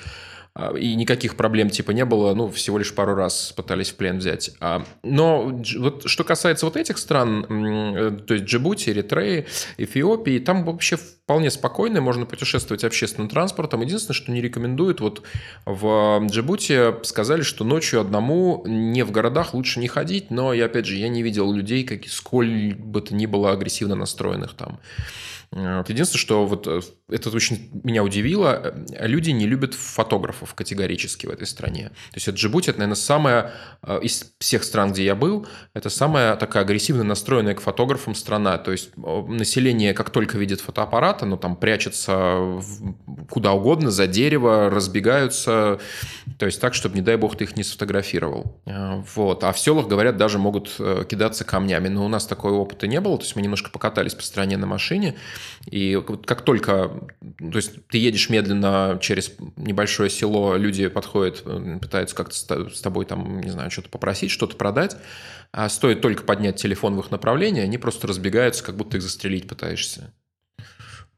А, 0.54 0.76
И 0.76 0.96
никаких 0.96 1.36
проблем 1.36 1.70
типа 1.70 1.92
не 1.92 2.06
было, 2.06 2.34
ну, 2.34 2.50
всего 2.50 2.78
лишь 2.78 2.94
пару 2.94 3.16
раз 3.16 3.54
пытались 3.56 3.92
в 3.92 3.96
плен 3.96 4.18
взять. 4.18 4.52
А, 4.60 4.84
Но 5.04 5.62
вот 5.78 6.10
что 6.10 6.24
касается 6.24 6.66
вот 6.66 6.78
этих 6.78 6.98
стран, 6.98 7.46
э, 7.50 8.12
то 8.26 8.34
есть 8.34 8.46
Джибути, 8.46 8.90
Эритреи, 8.90 9.46
Эфиопии, 9.78 10.40
там 10.40 10.66
вообще 10.66 10.98
вполне 10.98 11.52
спокойно, 11.52 12.02
можно 12.02 12.26
путешествовать 12.26 12.84
общественным 12.84 13.30
транспортом. 13.30 13.82
Единственное, 13.82 14.16
что 14.16 14.32
не 14.32 14.42
рекомендуют, 14.42 15.00
вот 15.00 15.24
в 15.66 16.26
Джибути 16.28 17.04
сказали, 17.06 17.44
что 17.44 17.64
ночью 17.64 18.02
одному 18.02 18.64
не 18.66 19.04
в 19.04 19.12
городах 19.12 19.54
лучше 19.54 19.80
не 19.80 19.88
ходить, 19.88 20.32
но, 20.32 20.54
и 20.54 20.60
опять 20.60 20.86
же, 20.86 20.96
я 20.96 21.08
не 21.08 21.22
видел 21.24 21.52
людей, 21.54 21.84
как, 21.84 22.08
сколь 22.08 22.74
бы 22.74 23.02
то 23.02 23.14
ни 23.14 23.26
было 23.26 23.52
агрессивно 23.52 23.96
настроенных 23.96 24.54
там. 24.54 24.80
Вот 25.52 25.90
Единственное, 25.90 26.20
что 26.20 26.46
вот 26.46 26.68
э, 26.68 26.82
это 27.10 27.30
очень 27.32 27.72
меня 27.84 28.04
удивило, 28.04 28.76
э, 28.92 29.08
люди 29.08 29.32
не 29.32 29.48
любят 29.48 29.74
фотографов 29.74 30.54
категорически 30.54 31.26
в 31.26 31.32
этой 31.32 31.48
стране. 31.48 31.90
То 31.90 32.16
есть 32.16 32.28
это 32.28 32.38
Джибути, 32.38 32.70
это, 32.70 32.80
наверное, 32.80 32.96
самая 32.96 33.52
э, 33.82 34.00
из 34.04 34.32
всех 34.38 34.64
стран, 34.64 34.92
где 34.92 35.06
я 35.06 35.16
был, 35.16 35.48
это 35.74 35.90
самая 35.90 36.36
такая 36.36 36.64
агрессивно 36.64 37.04
настроенная 37.04 37.56
к 37.56 37.62
фотографам 37.62 38.14
страна. 38.14 38.60
То 38.60 38.72
есть 38.72 38.92
население, 38.96 39.96
как 39.96 40.12
только 40.12 40.38
видит 40.38 40.62
фотоаппарат, 40.62 41.24
оно 41.24 41.36
там 41.36 41.56
прячется 41.56 42.62
куда 43.28 43.54
угодно, 43.54 43.90
за 43.90 44.06
дерево, 44.06 44.70
разбегаются, 44.70 45.80
то 46.38 46.46
есть 46.46 46.62
так, 46.62 46.76
чтобы, 46.76 46.96
не 46.96 47.02
дай 47.02 47.16
бог, 47.16 47.36
ты 47.36 47.46
их 47.46 47.58
не 47.58 47.64
сфотографировал. 47.64 48.62
Вот. 49.16 49.44
А 49.44 49.52
в 49.52 49.60
селах, 49.60 49.88
говорят, 49.88 50.18
даже 50.18 50.38
могут 50.38 50.76
кидаться 51.10 51.44
камнями. 51.44 51.88
Но 51.88 52.06
у 52.06 52.08
нас 52.08 52.26
такого 52.26 52.56
опыта 52.56 52.88
не 52.88 53.02
было. 53.02 53.18
То 53.18 53.24
есть 53.24 53.36
мы 53.36 53.42
немножко 53.42 53.72
покатались 53.72 54.14
по 54.14 54.24
стране 54.24 54.58
на 54.58 54.68
машине. 54.68 55.16
И 55.70 55.96
вот 55.96 56.26
как 56.26 56.44
только... 56.44 57.10
То 57.40 57.56
есть 57.58 57.86
ты 57.88 57.98
едешь 57.98 58.30
медленно 58.30 58.98
через 59.02 59.32
небольшое 59.56 60.10
село, 60.10 60.56
люди 60.56 60.88
подходят, 60.88 61.44
пытаются 61.82 62.16
как-то 62.16 62.36
с 62.36 62.44
то- 62.44 62.70
с 62.70 62.82
тобой 62.82 63.06
там, 63.06 63.42
не 63.42 63.50
знаю, 63.50 63.72
что-то 63.72 63.90
попросить, 63.90 64.32
что-то 64.32 64.56
продать. 64.56 64.96
А 65.52 65.68
стоит 65.70 66.02
только 66.02 66.24
поднять 66.24 66.58
телефон 66.62 66.96
в 66.96 67.00
их 67.00 67.12
направлении, 67.12 67.64
они 67.64 67.78
просто 67.78 68.08
разбегаются, 68.08 68.64
как 68.64 68.76
будто 68.76 68.98
их 68.98 69.04
застрелить 69.04 69.48
пытаешься. 69.48 70.14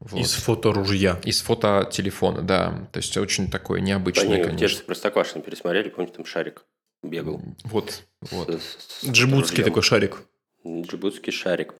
Вот. 0.00 0.20
Из 0.20 0.32
фоторужья. 0.32 1.20
Из 1.24 1.40
фототелефона, 1.42 2.42
да. 2.42 2.88
То 2.92 2.98
есть 2.98 3.16
очень 3.16 3.50
такое 3.50 3.80
необычное, 3.80 4.24
Они 4.26 4.36
те 4.36 4.44
конечно. 4.48 4.78
же 4.80 4.84
Простоквашино 4.84 5.42
пересмотрели, 5.42 5.90
помните, 5.90 6.14
там 6.16 6.24
шарик 6.26 6.64
бегал. 7.04 7.40
Вот, 7.64 8.02
вот. 8.32 8.48
С- 8.50 9.02
с- 9.02 9.06
с 9.06 9.10
Джибутский 9.10 9.58
ружьем. 9.58 9.64
такой 9.66 9.82
шарик. 9.82 10.22
Джибутский 10.66 11.32
шарик. 11.32 11.74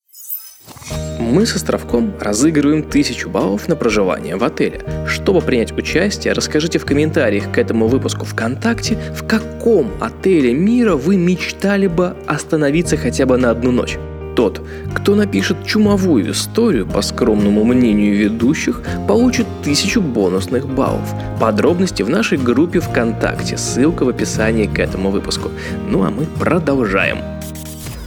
Мы 1.33 1.47
с 1.47 1.55
Островком 1.55 2.13
разыгрываем 2.21 2.83
тысячу 2.83 3.31
баллов 3.31 3.67
на 3.69 3.77
проживание 3.77 4.37
в 4.37 4.45
отеле. 4.45 4.83
Чтобы 5.07 5.41
принять 5.41 5.73
участие, 5.73 6.35
расскажите 6.35 6.79
в 6.79 6.85
комментариях 6.85 7.51
к 7.51 7.59
этому 7.59 7.87
выпуску 7.87 8.27
ВКонтакте, 8.27 8.99
в 9.15 9.27
каком 9.27 9.91
отеле 10.01 10.53
мира 10.53 10.95
вы 10.95 11.17
мечтали 11.17 11.87
бы 11.87 12.17
остановиться 12.27 12.97
хотя 12.97 13.25
бы 13.25 13.39
на 13.39 13.51
одну 13.51 13.71
ночь. 13.71 13.97
Тот, 14.37 14.63
кто 14.95 15.15
напишет 15.15 15.65
чумовую 15.65 16.33
историю, 16.33 16.87
по 16.87 17.03
скромному 17.03 17.65
мнению 17.65 18.17
ведущих, 18.17 18.83
получит 19.07 19.47
тысячу 19.63 20.01
бонусных 20.01 20.67
баллов. 20.67 21.15
Подробности 21.41 22.03
в 22.03 22.11
нашей 22.11 22.39
группе 22.39 22.81
ВКонтакте, 22.81 23.57
ссылка 23.57 24.05
в 24.05 24.09
описании 24.09 24.67
к 24.67 24.79
этому 24.79 25.11
выпуску. 25.11 25.51
Ну 25.89 26.05
а 26.05 26.11
мы 26.11 26.27
продолжаем. 26.39 27.19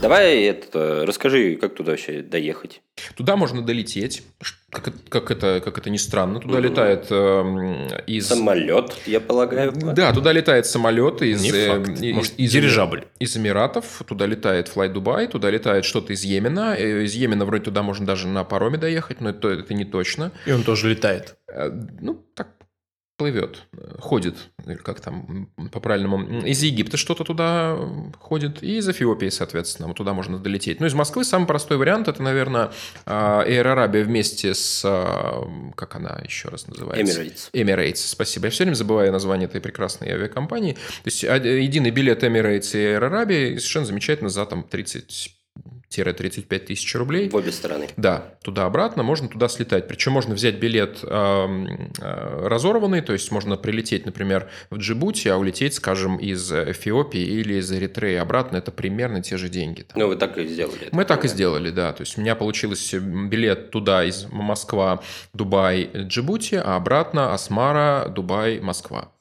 Давай 0.10 0.44
это, 0.44 1.04
расскажи, 1.06 1.56
как 1.56 1.74
туда 1.76 1.92
вообще 1.92 2.22
доехать. 2.22 2.82
Туда 3.16 3.36
можно 3.36 3.62
долететь, 3.62 4.24
как, 4.70 4.88
это- 4.90 4.98
как, 5.10 5.32
это, 5.32 5.62
как 5.64 5.78
это 5.78 5.90
ни 5.90 5.98
странно. 5.98 6.40
Туда 6.40 6.60
Мгм. 6.60 6.64
летает 6.64 7.08
эм, 7.10 7.88
из... 8.08 8.28
Самолет, 8.28 8.94
я 9.06 9.20
полагаю. 9.20 9.72
Да, 9.74 10.14
туда 10.14 10.32
летает 10.32 10.66
самолет 10.68 11.22
из, 11.22 11.42
Не 11.42 11.52
э, 11.52 11.68
факт. 11.68 12.00
Может, 12.14 12.34
из- 12.38 12.52
дирижабль. 12.52 13.06
из 13.20 13.36
Эмиратов, 13.36 14.04
туда 14.08 14.26
летает 14.28 14.72
Fly 14.74 14.94
Dubai, 14.94 15.28
туда 15.28 15.50
летает 15.50 15.86
что-то 15.86 16.14
из 16.14 16.24
Йемена. 16.24 16.76
Э, 16.78 17.04
Из 17.04 17.14
Йемена 17.16 17.46
вроде 17.46 17.64
туда 17.66 17.82
можно 17.84 18.06
даже 18.06 18.28
на 18.28 18.44
пароме 18.44 18.78
доехать, 18.78 19.22
но 19.22 19.30
это, 19.32 19.50
это 19.50 19.74
не 19.74 19.86
точно. 19.86 20.32
И 20.46 20.52
он 20.52 20.64
тоже 20.64 20.90
летает. 20.90 21.36
Э, 21.52 21.70
Ну, 22.00 22.24
так 22.36 22.50
плывет, 23.18 23.64
э, 23.74 23.96
ходит, 24.00 24.36
как 24.84 25.00
там 25.00 25.50
по-правильному. 25.72 26.42
Из 26.42 26.62
Египта 26.64 26.98
что-то 26.98 27.24
туда 27.24 27.76
м, 27.78 28.14
ходит, 28.20 28.62
и 28.62 28.78
из 28.78 28.90
Эфиопии, 28.90 29.30
соответственно, 29.30 29.88
вот 29.88 29.98
туда 29.98 30.14
можно 30.14 30.38
долететь. 30.38 30.80
Ну, 30.80 30.86
из 30.86 30.94
Москвы 30.94 31.24
самый 31.24 31.46
простой 31.46 31.78
вариант, 31.78 32.08
это, 32.08 32.22
наверное, 32.22 32.72
а, 33.06 33.46
Air 33.48 33.66
Arabia 33.66 34.04
вместе 34.04 34.54
с, 34.54 34.82
как 35.76 35.96
она 35.96 36.22
еще 36.24 36.50
раз 36.50 36.68
называется? 36.68 37.22
Emirates. 37.22 37.50
Emirates, 37.54 37.96
спасибо. 37.96 38.48
Я 38.48 38.52
все 38.52 38.64
время 38.64 38.76
забываю 38.76 39.12
название 39.12 39.48
этой 39.48 39.62
прекрасной 39.62 40.10
авиакомпании. 40.10 40.74
То 40.74 40.80
есть 41.06 41.24
единый 41.24 41.92
билет 41.92 42.24
Emirates 42.24 42.78
и 42.78 42.96
Air 42.96 43.10
Arabia 43.10 43.58
совершенно 43.58 43.86
замечательно 43.86 44.30
за 44.30 44.46
там 44.46 44.64
30-35 46.02 46.60
тысяч 46.60 46.96
рублей. 46.96 47.30
В 47.30 47.36
обе 47.36 47.52
стороны. 47.52 47.90
Да, 47.98 48.36
туда-обратно, 48.44 49.04
можно 49.04 49.28
туда 49.28 49.48
слетать. 49.48 49.88
Причем 49.88 50.14
можно 50.14 50.34
взять 50.36 50.56
билет 50.56 51.00
эм, 51.04 51.92
э, 52.00 52.48
разорванный, 52.48 53.02
то 53.02 53.14
есть 53.14 53.32
можно 53.32 53.58
прилететь, 53.58 54.06
например, 54.06 54.50
в 54.70 54.78
Джибути, 54.78 55.28
а 55.28 55.38
улететь, 55.38 55.74
скажем, 55.76 56.18
из 56.18 56.52
Эфиопии 56.52 57.22
или 57.22 57.56
из 57.56 57.72
Эритреи 57.72 58.16
обратно. 58.16 58.58
Это 58.58 58.72
примерно 58.72 59.22
те 59.22 59.38
же 59.38 59.50
деньги. 59.50 59.84
там. 59.84 60.00
Ну, 60.00 60.08
вы 60.08 60.16
так 60.16 60.38
и 60.38 60.48
сделали. 60.48 60.90
Мы 60.92 61.06
так 61.06 61.26
и 61.26 61.28
сделали, 61.28 61.70
да. 61.70 61.94
То 61.94 62.02
есть 62.02 62.18
у 62.18 62.22
меня 62.22 62.36
получилось 62.36 62.94
билет 62.94 63.72
туда 63.72 64.04
из 64.04 64.28
Москва, 64.32 65.02
Дубай, 65.34 65.90
Джибути, 65.94 66.56
а 66.56 66.76
обратно 66.76 67.34
Асмара, 67.34 68.08
Дубай, 68.10 68.60
Москва. 68.60 69.12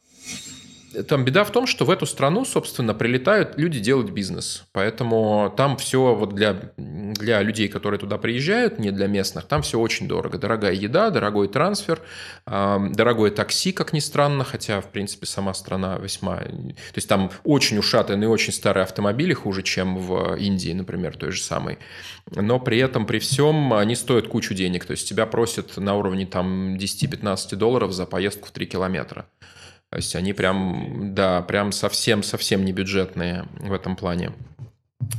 Там 1.03 1.25
беда 1.25 1.45
в 1.45 1.51
том, 1.51 1.67
что 1.67 1.85
в 1.85 1.91
эту 1.91 2.07
страну, 2.07 2.45
собственно, 2.45 2.95
прилетают 2.95 3.59
люди 3.59 3.81
делать 3.81 4.11
бизнес. 4.11 4.65
Поэтому 4.73 5.53
там 5.57 5.77
все 5.77 6.15
вот 6.15 6.35
для, 6.35 6.73
для 6.77 7.43
людей, 7.43 7.69
которые 7.69 7.99
туда 7.99 8.19
приезжают, 8.19 8.79
не 8.79 8.91
для 8.91 9.07
местных, 9.07 9.45
там 9.45 9.63
все 9.63 9.79
очень 9.79 10.07
дорого. 10.09 10.39
Дорогая 10.39 10.73
еда, 10.73 11.11
дорогой 11.11 11.49
трансфер, 11.49 12.01
дорогое 12.47 13.31
такси, 13.31 13.73
как 13.73 13.93
ни 13.93 14.01
странно, 14.01 14.45
хотя, 14.45 14.81
в 14.81 14.91
принципе, 14.91 15.27
сама 15.27 15.55
страна 15.55 15.99
весьма... 15.99 16.37
То 16.37 16.97
есть 16.97 17.09
там 17.09 17.31
очень 17.45 17.79
ушатанные, 17.79 18.29
очень 18.29 18.53
старые 18.53 18.85
автомобили, 18.85 19.33
хуже, 19.33 19.63
чем 19.63 19.99
в 19.99 20.37
Индии, 20.37 20.73
например, 20.73 21.17
той 21.17 21.33
же 21.33 21.43
самой. 21.43 21.79
Но 22.31 22.61
при 22.61 22.79
этом, 22.79 23.07
при 23.07 23.19
всем, 23.19 23.73
они 23.75 23.97
стоят 23.97 24.29
кучу 24.29 24.55
денег. 24.55 24.85
То 24.85 24.93
есть 24.93 25.09
тебя 25.09 25.27
просят 25.27 25.77
на 25.77 25.95
уровне 25.97 26.27
там 26.27 26.77
10-15 26.77 27.57
долларов 27.57 27.93
за 27.93 28.07
поездку 28.07 28.49
в 28.49 28.51
3 28.53 28.67
километра. 28.67 29.27
То 29.95 29.99
есть 29.99 30.17
они 30.17 30.33
прям, 30.33 31.15
да, 31.15 31.41
прям 31.43 31.71
совсем-совсем 31.71 32.65
не 32.65 32.73
бюджетные 32.73 33.47
в 33.61 33.73
этом 33.73 33.95
плане. 33.95 34.33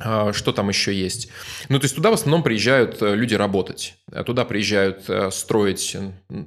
А, 0.02 0.34
Что 0.34 0.52
там 0.52 0.68
еще 0.68 0.94
есть? 0.94 1.30
Ну, 1.70 1.80
то 1.80 1.86
есть 1.86 1.96
туда 1.96 2.12
в 2.12 2.16
основном 2.16 2.44
приезжают 2.44 3.02
э, 3.02 3.16
люди 3.16 3.36
работать. 3.36 3.96
А 4.12 4.26
Туда 4.26 4.44
приезжают 4.44 5.10
э, 5.10 5.32
строить. 5.32 5.96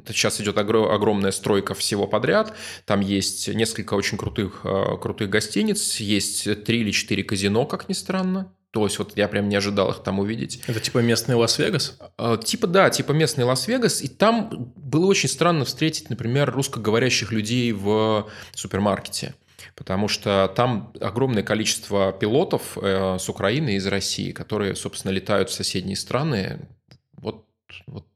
Сейчас 0.08 0.42
идет 0.42 0.58
огро- 0.58 0.92
огромная 0.94 1.30
стройка 1.30 1.73
всего 1.73 2.06
подряд. 2.06 2.54
Там 2.85 3.00
есть 3.00 3.49
несколько 3.49 3.94
очень 3.94 4.18
крутых, 4.18 4.61
э, 4.64 4.99
крутых 5.00 5.30
гостиниц. 5.30 5.97
Есть 5.97 6.64
три 6.64 6.80
или 6.80 6.90
четыре 6.90 7.25
казино, 7.25 7.64
как 7.64 7.88
ни 7.88 7.94
странно. 7.94 8.52
То 8.78 8.87
есть 8.87 8.99
вот 8.99 9.12
я 9.16 9.28
прям 9.28 9.49
не 9.49 9.56
ожидал 9.56 9.90
их 9.90 10.02
там 10.02 10.18
увидеть. 10.18 10.62
Это 10.66 10.80
типа 10.80 10.99
местный 10.99 11.35
Лас-Вегас? 11.35 11.99
Э, 12.18 12.38
Типа, 12.42 12.66
да, 12.66 12.90
типа 12.90 13.12
местный 13.12 13.44
Лас-Вегас. 13.44 14.02
И 14.02 14.08
там 14.08 14.73
было 14.76 15.06
очень 15.06 15.28
странно 15.28 15.64
встретить, 15.64 16.11
например, 16.11 16.50
русскоговорящих 16.50 17.32
людей 17.32 17.73
в 17.73 18.28
супермаркете. 18.54 19.35
Потому 19.75 20.08
что 20.08 20.52
там 20.56 20.92
огромное 21.00 21.42
количество 21.42 22.12
пилотов 22.12 22.76
э, 22.80 23.18
с 23.18 23.28
Украины 23.28 23.75
и 23.75 23.76
из 23.76 23.87
России, 23.87 24.32
которые, 24.32 24.75
собственно, 24.75 25.12
летают 25.12 25.50
в 25.50 25.52
соседние 25.52 25.97
страны. 25.97 26.68
Вот, 27.12 27.44
вот 27.87 28.06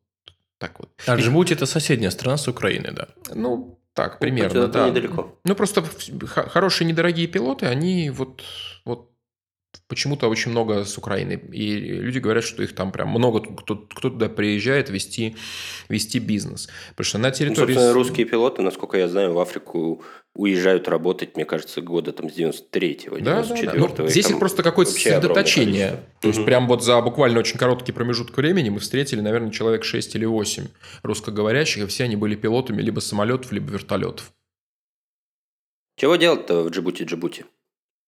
так 0.58 0.78
вот. 0.78 0.90
А 1.06 1.16
Джибути– 1.16 1.52
это 1.54 1.66
соседняя 1.66 2.10
страна 2.10 2.36
с 2.36 2.48
Украиной, 2.48 2.92
да. 2.92 3.08
Ну, 3.34 3.78
так, 3.94 4.18
примерно, 4.18 4.68
да. 4.68 4.88
недалеко. 4.88 5.38
Ну, 5.44 5.54
просто 5.54 5.84
хорошие 6.26 6.88
недорогие 6.88 7.26
пилоты, 7.26 7.66
они 7.66 8.10
вот, 8.10 8.42
вот 8.84 9.11
почему-то 9.88 10.28
очень 10.28 10.50
много 10.50 10.84
с 10.84 10.98
Украины. 10.98 11.40
И 11.52 11.76
люди 11.76 12.18
говорят, 12.18 12.44
что 12.44 12.62
их 12.62 12.74
там 12.74 12.92
прям 12.92 13.08
много, 13.08 13.40
кто, 13.40 13.76
кто 13.76 14.10
туда 14.10 14.28
приезжает 14.28 14.90
вести, 14.90 15.36
вести 15.88 16.18
бизнес. 16.18 16.68
Потому 16.90 17.04
что 17.04 17.18
на 17.18 17.28
Ну, 17.28 17.34
территории... 17.34 17.74
собственно, 17.74 17.92
русские 17.92 18.26
пилоты, 18.26 18.62
насколько 18.62 18.98
я 18.98 19.08
знаю, 19.08 19.32
в 19.32 19.38
Африку 19.38 20.02
уезжают 20.34 20.88
работать, 20.88 21.36
мне 21.36 21.44
кажется, 21.44 21.80
года 21.82 22.12
там 22.12 22.30
с 22.30 22.36
93-го, 22.36 23.18
Да, 23.18 23.42
да, 23.42 23.48
да. 23.48 23.54
94-го. 23.54 24.02
Ну, 24.04 24.08
здесь 24.08 24.30
их 24.30 24.38
просто 24.38 24.62
какое-то 24.62 24.92
сосредоточение. 24.92 26.00
То 26.20 26.28
есть, 26.28 26.38
Мгм. 26.40 26.46
прям 26.46 26.68
вот 26.68 26.82
за 26.82 27.00
буквально 27.02 27.38
очень 27.40 27.58
короткий 27.58 27.92
промежуток 27.92 28.36
времени 28.36 28.70
мы 28.70 28.78
встретили, 28.78 29.20
наверное, 29.20 29.50
человек 29.50 29.84
6 29.84 30.14
или 30.14 30.24
8 30.24 30.68
русскоговорящих, 31.02 31.84
и 31.84 31.86
все 31.86 32.04
они 32.04 32.16
были 32.16 32.34
пилотами 32.34 32.80
либо 32.80 33.00
самолетов, 33.00 33.52
либо 33.52 33.70
вертолетов. 33.72 34.32
Чего 35.96 36.16
делать-то 36.16 36.62
в 36.64 36.68
Джибути-Джибути? 36.70 37.44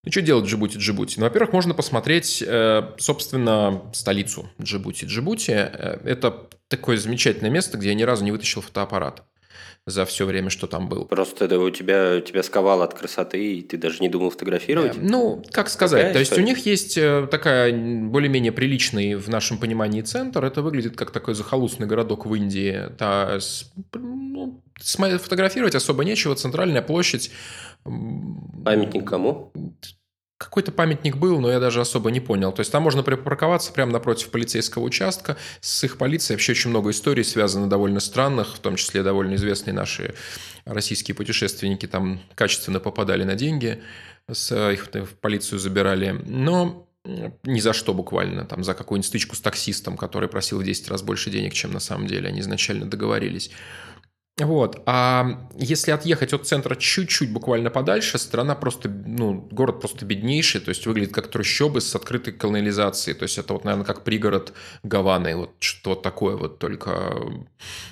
Ну, 0.04 0.12
что 0.12 0.20
делать 0.22 0.44
в 0.44 0.48
Джибути, 0.48 0.76
Джибути? 0.76 1.18
Ну, 1.18 1.24
во-первых, 1.24 1.52
можно 1.52 1.72
посмотреть, 1.74 2.42
э, 2.46 2.82
собственно, 2.98 3.82
столицу 3.92 4.48
Джибути. 4.60 5.06
Джибути 5.06 5.50
э,– 5.52 5.98
это 6.04 6.46
такое 6.68 6.96
замечательное 6.98 7.50
место, 7.50 7.78
где 7.78 7.88
я 7.88 7.94
ни 7.94 8.02
разу 8.02 8.24
не 8.24 8.32
вытащил 8.32 8.60
фотоаппарат 8.60 9.22
за 9.86 10.06
все 10.06 10.24
время, 10.24 10.48
что 10.48 10.66
там 10.66 10.88
был. 10.88 11.04
Просто 11.04 11.44
это 11.44 11.58
у 11.58 11.68
тебя, 11.70 12.20
тебя 12.22 12.42
сковало 12.42 12.84
от 12.84 12.94
красоты, 12.94 13.56
и 13.56 13.62
ты 13.62 13.76
даже 13.76 13.98
не 14.00 14.08
думал 14.08 14.30
фотографировать? 14.30 14.96
Э, 14.96 15.00
Ну, 15.00 15.42
как 15.50 15.68
сказать, 15.68 16.00
Какая 16.00 16.12
то 16.14 16.18
есть 16.20 16.38
у 16.38 16.40
них 16.40 16.64
есть 16.66 16.94
такая 17.30 17.70
более-менее 17.72 18.52
приличный 18.52 19.14
в 19.14 19.28
нашем 19.28 19.58
понимании 19.58 20.00
центр. 20.02 20.42
Это 20.44 20.62
выглядит 20.62 20.96
как 20.96 21.10
такой 21.10 21.34
захолустный 21.34 21.86
городок 21.86 22.24
в 22.26 22.34
Индии. 22.34 22.90
Та, 22.98 23.40
с- 23.40 23.70
ну, 23.94 24.62
фотографировать 24.80 25.74
особо 25.74 26.04
нечего. 26.04 26.34
Центральная 26.34 26.82
площадь. 26.82 27.30
Памятник 27.84 29.06
кому? 29.06 29.52
Какой-то 30.38 30.72
памятник 30.72 31.16
был, 31.16 31.40
но 31.40 31.50
я 31.50 31.60
даже 31.60 31.80
особо 31.80 32.10
не 32.10 32.20
понял. 32.20 32.52
То 32.52 32.60
есть 32.60 32.72
там 32.72 32.82
можно 32.82 33.02
припарковаться 33.02 33.72
прямо 33.72 33.92
напротив 33.92 34.30
полицейского 34.30 34.82
участка. 34.82 35.36
С 35.60 35.84
их 35.84 35.96
полицией 35.96 36.36
вообще 36.36 36.52
очень 36.52 36.70
много 36.70 36.90
историй 36.90 37.24
связано 37.24 37.68
довольно 37.68 38.00
странных, 38.00 38.56
в 38.56 38.58
том 38.58 38.76
числе 38.76 39.02
довольно 39.02 39.36
известные 39.36 39.74
наши 39.74 40.14
российские 40.64 41.14
путешественники 41.14 41.86
там 41.86 42.20
качественно 42.34 42.80
попадали 42.80 43.22
на 43.24 43.34
деньги, 43.34 43.82
с, 44.30 44.70
их 44.70 44.88
в 44.92 45.14
полицию 45.20 45.58
забирали. 45.58 46.10
Но 46.26 46.88
ни 47.04 47.60
за 47.60 47.72
что 47.72 47.92
буквально, 47.92 48.44
там, 48.44 48.64
за 48.64 48.74
какую-нибудь 48.74 49.06
стычку 49.06 49.36
с 49.36 49.40
таксистом, 49.40 49.96
который 49.96 50.28
просил 50.28 50.60
в 50.60 50.64
10 50.64 50.88
раз 50.88 51.02
больше 51.02 51.30
денег, 51.30 51.52
чем 51.52 51.72
на 51.72 51.80
самом 51.80 52.06
деле 52.06 52.28
они 52.28 52.40
изначально 52.40 52.86
договорились. 52.86 53.50
Вот. 54.40 54.82
А 54.86 55.48
если 55.54 55.92
отъехать 55.92 56.32
от 56.32 56.44
центра 56.44 56.74
чуть-чуть 56.74 57.32
буквально 57.32 57.70
подальше, 57.70 58.18
страна 58.18 58.56
просто, 58.56 58.88
ну, 58.88 59.46
город 59.52 59.80
просто 59.80 60.04
беднейший, 60.04 60.60
то 60.60 60.70
есть 60.70 60.86
выглядит 60.86 61.14
как 61.14 61.28
трущобы 61.28 61.80
с 61.80 61.94
открытой 61.94 62.32
канализацией. 62.32 63.16
То 63.16 63.22
есть 63.22 63.38
это 63.38 63.52
вот, 63.52 63.62
наверное, 63.62 63.86
как 63.86 64.02
пригород 64.02 64.52
Гаваны, 64.82 65.36
вот 65.36 65.50
что 65.60 65.90
вот 65.90 66.02
такое 66.02 66.34
вот, 66.36 66.58
только 66.58 67.14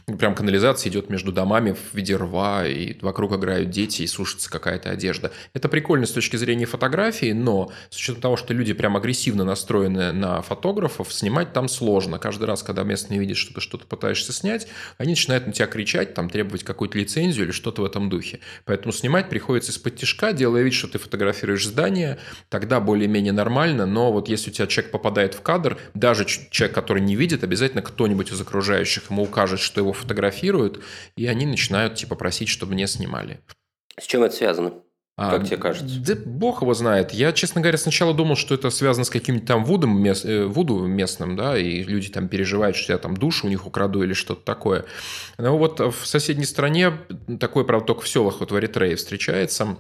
э, 0.09 0.17
прям 0.17 0.35
канализация 0.35 0.91
идет 0.91 1.11
между 1.11 1.31
домами 1.31 1.77
в 1.77 1.95
виде 1.95 2.17
рва, 2.17 2.67
и 2.67 2.99
вокруг 3.01 3.35
играют 3.35 3.71
дети, 3.71 4.03
и 4.03 4.09
сушится 4.09 4.51
какая-то 4.51 4.91
одежда. 4.91 5.31
Это 5.55 5.69
прикольно 5.69 6.07
с 6.07 6.11
точки 6.11 6.35
зрения 6.35 6.67
фотографии, 6.67 7.31
но 7.31 7.71
с 7.89 7.97
учетом 7.97 8.21
того, 8.21 8.37
что 8.37 8.53
люди 8.53 8.73
прям 8.73 8.97
агрессивно 8.97 9.45
настроены 9.45 10.11
на 10.11 10.43
фотографов, 10.43 11.13
снимать 11.13 11.53
там 11.53 11.69
сложно. 11.69 12.19
Каждый 12.19 12.47
раз, 12.47 12.65
когда 12.65 12.83
местные 12.83 13.21
видят, 13.21 13.37
что 13.37 13.55
ты 13.55 13.61
что-то 13.61 13.87
пытаешься 13.87 14.33
снять, 14.33 14.67
они 14.99 15.11
начинают 15.11 15.47
на 15.47 15.53
тебя 15.53 15.69
кричать, 15.69 16.15
там 16.15 16.32
требовать 16.33 16.65
какую-то 16.65 16.99
лицензию 16.99 17.47
или 17.47 17.53
что-то 17.53 17.83
в 17.83 17.85
этом 17.85 18.09
духе. 18.09 18.41
Поэтому 18.65 18.93
снимать 18.93 19.29
приходится 19.29 19.71
из-под 19.71 19.97
тяжка, 19.97 20.33
делая 20.33 20.63
вид, 20.63 20.75
что 20.75 20.89
ты 20.89 20.99
фотографируешь 20.99 21.67
здание, 21.67 22.19
тогда 22.49 22.81
более-менее 22.81 23.33
нормально, 23.33 23.87
но 23.87 24.13
вот 24.13 24.29
если 24.29 24.51
у 24.51 24.53
тебя 24.53 24.67
человек 24.67 24.91
попадает 24.91 25.35
в 25.35 25.43
кадр, 25.43 25.79
даже 25.95 26.25
человек, 26.25 26.75
который 26.75 27.03
не 27.03 27.15
видит, 27.15 27.45
обязательно 27.45 27.83
кто-нибудь 27.83 28.33
из 28.33 28.41
окружающих 28.41 29.11
ему 29.11 29.23
укажет, 29.23 29.61
что 29.61 29.81
его 29.81 29.93
фотографируют, 29.93 30.83
и 31.17 31.27
они 31.27 31.47
начинают 31.47 31.95
типа 31.95 32.17
просить, 32.17 32.49
чтобы 32.49 32.75
не 32.75 32.87
снимали. 32.87 33.41
С 34.01 34.07
чем 34.07 34.23
это 34.23 34.35
связано? 34.35 34.75
А, 35.17 35.37
Как 35.39 35.47
тебе 35.47 35.59
кажется? 35.59 36.01
Да 36.01 36.15
бог 36.25 36.63
его 36.63 36.73
знает. 36.73 37.13
Я, 37.13 37.33
честно 37.33 37.61
говоря, 37.61 37.77
сначала 37.77 38.15
думал, 38.15 38.35
что 38.35 38.55
это 38.55 38.71
связано 38.71 39.05
с 39.05 39.11
каким-то 39.11 39.47
там 39.47 39.65
вудом, 39.65 40.03
мес- 40.03 40.25
э, 40.25 40.47
вуду 40.47 40.87
местным, 40.87 41.37
да, 41.37 41.57
и 41.59 41.83
люди 41.83 42.09
там 42.09 42.29
переживают, 42.29 42.77
что 42.77 42.93
я 42.95 42.99
там 42.99 43.15
душу 43.17 43.47
у 43.47 43.51
них 43.51 43.67
украду 43.67 44.03
или 44.03 44.15
что-то 44.15 44.43
такое. 44.43 44.87
Но 45.37 45.59
вот 45.59 45.81
в 45.81 46.07
соседней 46.07 46.47
стране 46.47 46.93
такое, 47.41 47.65
правда, 47.65 47.87
только 47.89 48.03
в 48.03 48.09
селах, 48.09 48.41
вот 48.41 48.53
в 48.53 48.59
Эритрее 48.59 48.97
встречается. 48.97 49.77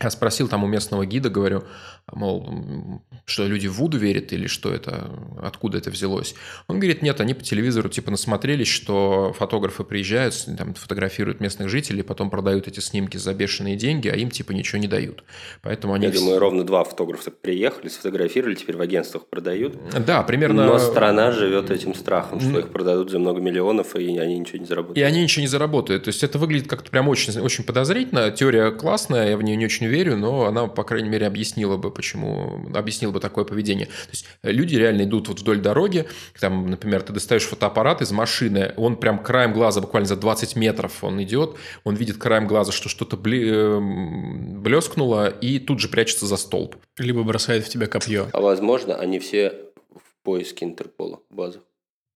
Я 0.00 0.10
спросил 0.10 0.48
там 0.48 0.64
у 0.64 0.66
местного 0.68 1.04
гида, 1.06 1.28
говорю, 1.28 1.64
мол, 2.12 3.02
что 3.24 3.46
люди 3.46 3.66
в 3.66 3.74
Вуду 3.74 3.98
верят 3.98 4.32
или 4.32 4.46
что 4.46 4.72
это, 4.72 5.10
откуда 5.40 5.78
это 5.78 5.90
взялось. 5.90 6.34
Он 6.66 6.78
говорит, 6.78 7.02
нет, 7.02 7.20
они 7.20 7.34
по 7.34 7.42
телевизору 7.42 7.88
типа 7.88 8.10
насмотрелись, 8.10 8.68
что 8.68 9.34
фотографы 9.38 9.84
приезжают, 9.84 10.34
там, 10.58 10.74
фотографируют 10.74 11.40
местных 11.40 11.68
жителей, 11.68 12.02
потом 12.02 12.30
продают 12.30 12.68
эти 12.68 12.80
снимки 12.80 13.16
за 13.16 13.32
бешеные 13.34 13.76
деньги, 13.76 14.08
а 14.08 14.14
им 14.14 14.30
типа 14.30 14.52
ничего 14.52 14.78
не 14.78 14.88
дают. 14.88 15.24
Поэтому 15.62 15.94
они... 15.94 16.06
Я 16.06 16.12
думаю, 16.12 16.38
ровно 16.38 16.64
два 16.64 16.84
фотографа 16.84 17.30
приехали, 17.30 17.88
сфотографировали, 17.88 18.54
теперь 18.54 18.76
в 18.76 18.80
агентствах 18.80 19.26
продают. 19.26 19.76
Да, 20.04 20.22
примерно... 20.22 20.66
Но 20.66 20.78
страна 20.78 21.30
живет 21.30 21.70
этим 21.70 21.94
страхом, 21.94 22.40
что 22.40 22.58
их 22.58 22.70
продадут 22.70 23.10
за 23.10 23.18
много 23.18 23.40
миллионов, 23.40 23.94
и 23.96 24.18
они 24.18 24.38
ничего 24.38 24.58
не 24.58 24.66
заработают. 24.66 24.98
И 24.98 25.02
они 25.02 25.22
ничего 25.22 25.42
не 25.42 25.48
заработают. 25.48 26.04
То 26.04 26.08
есть 26.08 26.22
это 26.24 26.38
выглядит 26.38 26.68
как-то 26.68 26.90
прям 26.90 27.08
очень, 27.08 27.38
очень 27.40 27.64
подозрительно. 27.64 28.30
Теория 28.30 28.70
классная, 28.72 29.30
я 29.30 29.36
в 29.36 29.42
нее 29.42 29.56
не 29.56 29.64
очень 29.64 29.86
верю, 29.86 30.16
но 30.16 30.46
она, 30.46 30.66
по 30.66 30.82
крайней 30.84 31.08
мере, 31.08 31.26
объяснила 31.26 31.76
бы, 31.76 31.90
почему... 31.90 32.68
Объяснила 32.74 33.11
бы 33.12 33.20
такое 33.20 33.44
поведение. 33.44 33.86
То 33.86 34.10
есть 34.10 34.26
люди 34.42 34.74
реально 34.74 35.02
идут 35.02 35.28
вот 35.28 35.40
вдоль 35.40 35.60
дороги, 35.60 36.06
там, 36.40 36.68
например, 36.68 37.02
ты 37.02 37.12
достаешь 37.12 37.44
фотоаппарат 37.44 38.02
из 38.02 38.10
машины, 38.10 38.74
он 38.76 38.96
прям 38.96 39.22
краем 39.22 39.52
глаза, 39.52 39.80
буквально 39.80 40.08
за 40.08 40.16
20 40.16 40.56
метров 40.56 41.04
он 41.04 41.22
идет, 41.22 41.56
он 41.84 41.94
видит 41.94 42.16
краем 42.16 42.46
глаза, 42.46 42.72
что 42.72 42.88
что-то 42.88 43.16
блескнуло, 43.16 45.28
и 45.28 45.60
тут 45.60 45.80
же 45.80 45.88
прячется 45.88 46.26
за 46.26 46.36
столб. 46.36 46.76
Либо 46.98 47.22
бросает 47.22 47.64
в 47.64 47.68
тебя 47.68 47.86
копье. 47.86 48.28
А 48.32 48.40
возможно, 48.40 48.96
они 48.96 49.18
все 49.18 49.54
в 49.90 50.24
поиске 50.24 50.64
Интерпола 50.64 51.20
базы. 51.30 51.60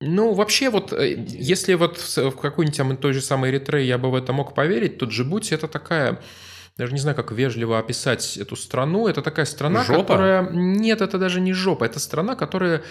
Ну, 0.01 0.35
вообще, 0.35 0.69
вот 0.69 0.93
если 0.93 1.73
вот 1.73 1.97
в 1.97 2.33
какой-нибудь 2.33 3.01
той 3.01 3.15
же 3.15 3.23
самой 3.23 3.51
Эритрее 3.51 3.87
я 3.87 3.97
бы 3.97 4.11
в 4.11 4.15
это 4.15 4.35
мог 4.35 4.55
поверить, 4.55 4.99
то 4.99 5.07
Джибути 5.07 5.55
это 5.55 5.69
такая 5.69 6.21
даже 6.77 6.93
не 6.93 6.99
знаю, 7.01 7.17
как 7.17 7.33
вежливо 7.33 7.79
описать 7.79 8.37
эту 8.37 8.55
страну. 8.55 9.09
Это 9.09 9.23
такая 9.23 9.47
страна, 9.47 9.83
Жопа? 9.83 10.03
которая... 10.03 10.51
Нет, 10.51 11.01
это 11.01 11.19
даже 11.19 11.41
не 11.41 11.55
жопа. 11.55 11.85
Это 11.85 11.99
страна, 11.99 12.37
которая 12.37 12.83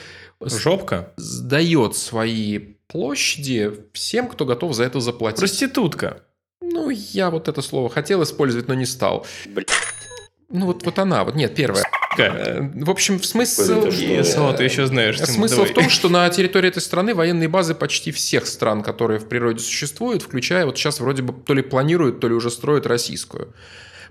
Жопка? 0.42 1.14
сдает 1.18 1.96
свои 1.96 2.58
площади 2.88 3.72
всем, 3.94 4.28
кто 4.28 4.46
готов 4.46 4.74
за 4.74 4.86
это 4.86 5.00
заплатить. 5.00 5.40
Проститутка. 5.40 6.24
Ну, 6.62 6.90
я 6.90 7.30
вот 7.30 7.48
это 7.48 7.62
слово 7.62 7.90
хотел 7.90 8.24
использовать, 8.24 8.68
но 8.68 8.74
не 8.74 8.86
стал. 8.86 9.28
Блин. 9.46 9.68
Ну, 10.50 10.68
вот, 10.68 10.86
вот 10.86 11.00
она. 11.00 11.24
Вот 11.24 11.36
нет, 11.36 11.56
первая. 11.56 11.84
Э, 12.18 12.62
В 12.74 12.90
общем, 12.90 13.22
смысл... 13.22 13.88
ЕСО, 13.88 14.54
ты 14.54 14.64
еще 14.64 14.86
знаешь. 14.86 15.18
Тимур, 15.18 15.30
Смысл 15.30 15.56
давай. 15.58 15.72
в 15.72 15.74
том, 15.74 15.90
что 15.90 16.10
на 16.10 16.30
территории 16.30 16.70
этой 16.70 16.82
страны 16.82 17.14
военные 17.14 17.50
базы 17.50 17.76
почти 17.76 18.12
всех 18.12 18.48
стран, 18.48 18.84
которые 18.84 19.20
в 19.20 19.28
природе 19.28 19.60
существуют, 19.60 20.22
включая 20.22 20.66
вот 20.66 20.78
сейчас 20.78 21.00
вроде 21.00 21.24
бы 21.24 21.34
то 21.34 21.54
ли 21.54 21.62
планируют, 21.62 22.20
то 22.20 22.28
ли 22.28 22.34
уже 22.34 22.50
строят 22.52 22.86
российскую. 22.86 23.54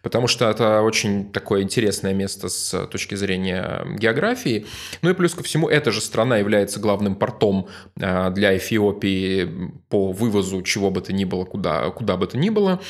Потому 0.03 0.27
что 0.27 0.51
это 0.51 0.83
очень 0.83 1.33
такое 1.33 1.63
интересное 1.63 2.13
место 2.13 2.51
с 2.51 2.87
точки 2.89 3.15
зрения 3.15 3.87
географии. 3.99 4.67
Ну 5.01 5.09
и 5.09 5.15
плюс 5.15 5.35
ко 5.35 5.43
всему, 5.43 5.67
эта 5.67 5.93
же 5.93 6.03
страна 6.03 6.37
является 6.37 6.79
главным 6.79 7.17
портом 7.17 7.69
а, 7.99 8.29
для 8.29 8.55
Эфиопии 8.55 9.73
по 9.89 10.13
вывозу 10.13 10.61
чего 10.61 10.91
бы 10.91 11.01
то 11.01 11.15
ни 11.15 11.25
было, 11.25 11.47
куда, 11.47 11.89
куда 11.89 12.19
бы 12.19 12.27
то 12.27 12.37
ни 12.37 12.51
было. 12.51 12.83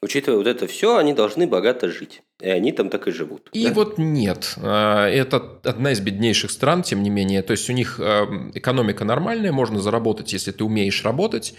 Учитывая 0.00 0.38
вот 0.38 0.46
это 0.46 0.68
все, 0.68 0.96
они 0.96 1.12
должны 1.12 1.46
богато 1.46 1.88
жить. 1.88 2.22
И 2.40 2.48
они 2.48 2.70
там 2.70 2.88
так 2.88 3.08
и 3.08 3.10
живут. 3.10 3.48
И 3.52 3.66
да? 3.66 3.72
вот 3.72 3.98
нет. 3.98 4.54
А, 4.58 5.08
Это 5.08 5.58
одна 5.64 5.90
из 5.90 6.00
беднейших 6.00 6.52
стран, 6.52 6.82
тем 6.82 7.02
не 7.02 7.10
менее. 7.10 7.42
То 7.42 7.50
есть 7.50 7.68
у 7.68 7.72
них 7.72 7.98
а, 7.98 8.26
экономика 8.54 9.04
нормальная, 9.04 9.50
можно 9.50 9.80
заработать, 9.80 10.32
если 10.32 10.52
ты 10.52 10.62
умеешь 10.62 11.04
работать. 11.04 11.54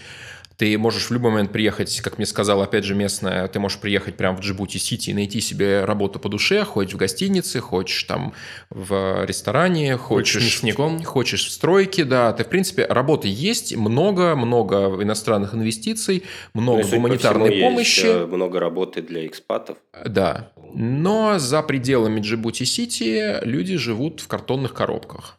Ты 0.60 0.78
можешь 0.78 1.10
в 1.10 1.12
любой 1.12 1.32
момент 1.32 1.54
приехать, 1.54 2.02
как 2.02 2.18
мне 2.18 2.28
сказала, 2.28 2.66
опять 2.66 2.84
же, 2.84 2.94
местная, 2.94 3.48
ты 3.48 3.62
можешь 3.62 3.80
приехать 3.80 4.18
прямо 4.18 4.36
в 4.36 4.42
Джибути-Сити 4.42 5.10
и 5.10 5.14
найти 5.14 5.40
себе 5.40 5.86
работу 5.86 6.20
по 6.20 6.28
душе, 6.28 6.66
хоть 6.66 6.94
в 6.94 6.98
гостинице, 6.98 7.62
хочешь 7.62 8.04
там 8.04 8.34
в 8.70 9.24
ресторане, 9.26 9.96
Хочешь 9.96 10.34
хочешь, 10.34 10.62
мясником? 10.64 11.02
хочешь 11.02 11.46
в 11.46 11.52
стройке, 11.52 12.04
да. 12.04 12.34
Ты, 12.34 12.44
в 12.44 12.50
принципе, 12.50 12.86
работы 12.86 13.30
есть, 13.32 13.74
много-много 13.74 15.02
иностранных 15.02 15.54
инвестиций, 15.54 16.24
много 16.54 16.82
Ну, 16.84 16.90
гуманитарной 16.90 17.62
помощи. 17.62 18.00
Есть, 18.06 18.10
э, 18.10 18.26
много 18.26 18.60
работы 18.60 19.02
для 19.02 19.26
экспатов. 19.26 19.78
Да. 20.06 20.52
Но 20.74 21.40
за 21.40 21.62
пределами 21.62 22.20
Джибути-Сити 22.20 23.46
люди 23.46 23.78
живут 23.78 24.20
в 24.20 24.28
картонных 24.28 24.74
коробках. 24.74 25.38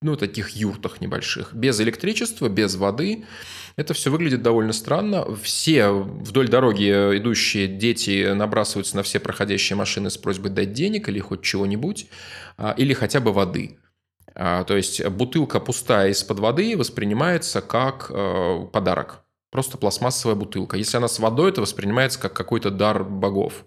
Ну, 0.00 0.16
таких 0.16 0.50
юртах 0.50 1.00
небольших. 1.00 1.52
Без 1.54 1.80
электричества, 1.80 2.48
без 2.48 2.76
воды. 2.76 3.24
Это 3.76 3.92
все 3.92 4.10
выглядит 4.10 4.42
довольно 4.42 4.72
странно. 4.72 5.34
Все 5.36 5.90
вдоль 5.90 6.48
дороги 6.48 6.88
идущие 6.88 7.68
дети 7.68 8.32
набрасываются 8.32 8.96
на 8.96 9.02
все 9.02 9.20
проходящие 9.20 9.76
машины 9.76 10.08
с 10.08 10.16
просьбой 10.16 10.50
дать 10.50 10.72
денег 10.72 11.10
или 11.10 11.18
хоть 11.20 11.42
чего-нибудь, 11.42 12.06
а, 12.56 12.74
или 12.78 12.94
хотя 12.94 13.20
бы 13.20 13.34
воды. 13.34 13.78
А, 14.34 14.64
То 14.64 14.76
есть 14.76 15.06
бутылка 15.06 15.60
пустая 15.60 16.10
из-под 16.10 16.38
воды 16.38 16.76
воспринимается 16.76 17.60
как 17.60 18.10
э, 18.10 18.66
подарок. 18.72 19.24
Просто 19.50 19.76
пластмассовая 19.78 20.36
бутылка. 20.36 20.76
Если 20.76 20.96
она 20.96 21.08
с 21.08 21.18
водой, 21.18 21.50
это 21.50 21.60
воспринимается 21.60 22.18
как 22.18 22.32
какой-то 22.32 22.70
дар 22.70 23.04
богов. 23.04 23.66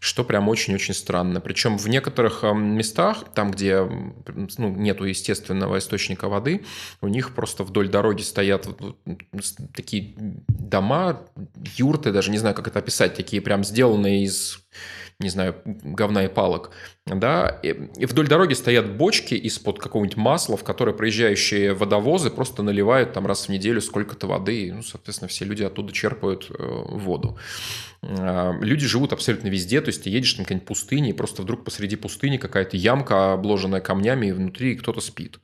Что 0.00 0.24
прям 0.24 0.48
очень-очень 0.48 0.94
странно. 0.94 1.40
Причем 1.40 1.76
в 1.76 1.86
некоторых 1.86 2.42
э, 2.42 2.52
местах, 2.52 3.24
там, 3.34 3.50
где 3.50 3.82
ну, 3.82 4.70
нету 4.70 5.04
естественного 5.04 5.78
источника 5.78 6.28
воды, 6.28 6.64
у 7.02 7.08
них 7.08 7.34
просто 7.34 7.64
вдоль 7.64 7.88
дороги 7.88 8.22
стоят 8.22 8.66
такие 9.74 10.14
дома, 10.48 11.22
юрты, 11.76 12.12
даже 12.12 12.30
не 12.30 12.38
знаю, 12.38 12.54
как 12.54 12.66
это 12.66 12.78
описать, 12.78 13.14
такие 13.14 13.42
прям 13.42 13.62
сделанные 13.62 14.24
из 14.24 14.60
не 15.20 15.28
знаю, 15.28 15.54
говна 15.64 16.24
и 16.24 16.28
палок, 16.28 16.70
да, 17.06 17.60
и, 17.62 17.72
вдоль 18.06 18.26
дороги 18.26 18.54
стоят 18.54 18.96
бочки 18.96 19.34
из-под 19.34 19.78
какого-нибудь 19.78 20.16
масла, 20.16 20.56
в 20.56 20.64
которые 20.64 20.94
проезжающие 20.94 21.74
водовозы 21.74 22.30
просто 22.30 22.62
наливают 22.62 23.12
там 23.12 23.26
раз 23.26 23.46
в 23.46 23.48
неделю 23.50 23.82
сколько-то 23.82 24.26
воды, 24.26 24.64
и, 24.64 24.72
ну, 24.72 24.82
соответственно, 24.82 25.28
все 25.28 25.44
люди 25.44 25.62
оттуда 25.62 25.92
черпают 25.92 26.50
э, 26.50 26.54
воду. 26.56 27.38
А, 28.02 28.52
Люди 28.60 28.86
живут 28.86 29.12
абсолютно 29.12 29.48
везде, 29.48 29.80
то 29.82 29.88
есть 29.88 30.02
ты 30.02 30.10
едешь 30.10 30.32
там 30.32 30.44
какая-нибудь 30.44 30.66
пустыня, 30.66 31.10
и 31.10 31.14
просто 31.14 31.42
вдруг 31.42 31.64
посреди 31.64 31.96
пустыни 31.96 32.38
какая-то 32.38 32.76
ямка, 32.78 33.34
обложенная 33.34 33.80
камнями, 33.80 34.26
и 34.26 34.32
внутри 34.32 34.74
кто-то 34.76 35.00
спит. 35.02 35.38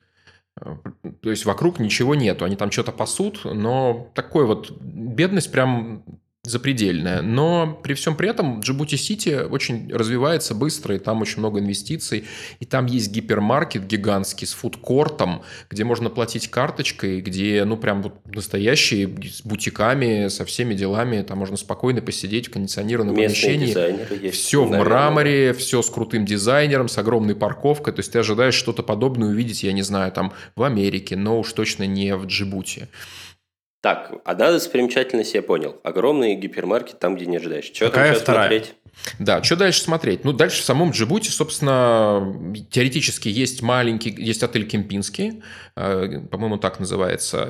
Э, 0.59 0.77
То 1.23 1.31
есть 1.31 1.45
вокруг 1.45 1.79
ничего 1.81 2.15
нету, 2.15 2.47
они 2.47 2.57
там 2.57 2.71
что-то 2.71 2.93
пасут, 2.93 3.43
но 3.45 4.11
такой 4.15 4.47
вот 4.47 4.71
бедность 4.81 5.53
прям 5.53 6.03
запредельная. 6.47 7.23
Но 7.23 7.79
при 7.83 7.95
всем 7.95 8.17
при 8.17 8.29
этом 8.29 8.61
Джибути-Сити 8.61 9.47
очень 9.49 9.93
развивается 9.93 10.55
быстро, 10.55 10.95
и 10.95 10.99
там 10.99 11.23
очень 11.23 11.41
много 11.41 11.61
инвестиций. 11.61 12.25
И 12.61 12.65
там 12.65 12.87
есть 12.87 13.11
гипермаркет 13.11 13.87
гигантский 13.87 14.47
с 14.47 14.53
фудкортом, 14.53 15.43
где 15.71 15.85
можно 15.85 16.11
платить 16.11 16.49
карточкой, 16.49 17.21
где, 17.21 17.65
ну, 17.65 17.77
прям 17.77 18.03
вот 18.03 18.15
настоящие, 18.27 19.09
с 19.25 19.43
бутиками, 19.43 20.29
со 20.29 20.45
всеми 20.45 20.75
делами. 20.75 21.23
Там 21.23 21.39
можно 21.39 21.57
спокойно 21.57 22.01
посидеть 22.01 22.49
в 22.49 22.53
кондиционированном 22.53 23.17
Местные 23.17 23.59
помещении. 23.59 24.31
Все 24.31 24.65
в 24.65 24.71
мраморе, 24.71 25.53
все 25.53 25.83
с 25.83 25.91
крутым 25.91 26.25
дизайнером, 26.25 26.89
с 26.89 26.99
огромной 26.99 27.35
парковкой. 27.35 27.93
То 27.93 28.01
есть 28.01 28.13
ты 28.13 28.19
ожидаешь 28.19 28.55
что-то 28.55 28.83
подобное 28.83 29.29
увидеть, 29.29 29.63
я 29.63 29.73
не 29.73 29.83
знаю, 29.83 30.13
там 30.13 30.33
в 30.55 30.63
Америке, 30.63 31.17
но 31.17 31.41
уж 31.41 31.53
точно 31.53 31.87
не 31.87 32.15
в 32.17 32.27
Джибути. 32.27 32.89
Так, 33.87 34.11
одна 34.25 34.51
достопримечательность 34.51 35.33
я 35.35 35.43
понял. 35.43 35.81
Огромный 35.85 36.35
гипермаркет 36.35 36.99
там, 36.99 37.15
где 37.15 37.27
не 37.27 37.37
ожидаешь. 37.37 37.67
Что 37.67 37.85
там 37.85 37.91
Какая 37.91 38.11
сейчас 38.15 38.23
вторая? 38.23 38.49
смотреть? 38.49 38.75
Да, 39.21 39.45
что 39.45 39.55
дальше 39.55 39.81
смотреть? 39.81 40.25
Ну, 40.25 40.33
дальше 40.33 40.61
в 40.61 40.65
самом 40.65 40.91
Джибути, 40.91 41.29
собственно, 41.29 42.35
теоретически 42.69 43.29
есть 43.29 43.63
маленький, 43.63 44.11
есть 44.11 44.43
отель 44.43 44.67
Кемпинский, 44.67 45.41
э, 45.77 46.21
по-моему, 46.33 46.57
так 46.57 46.81
называется, 46.81 47.49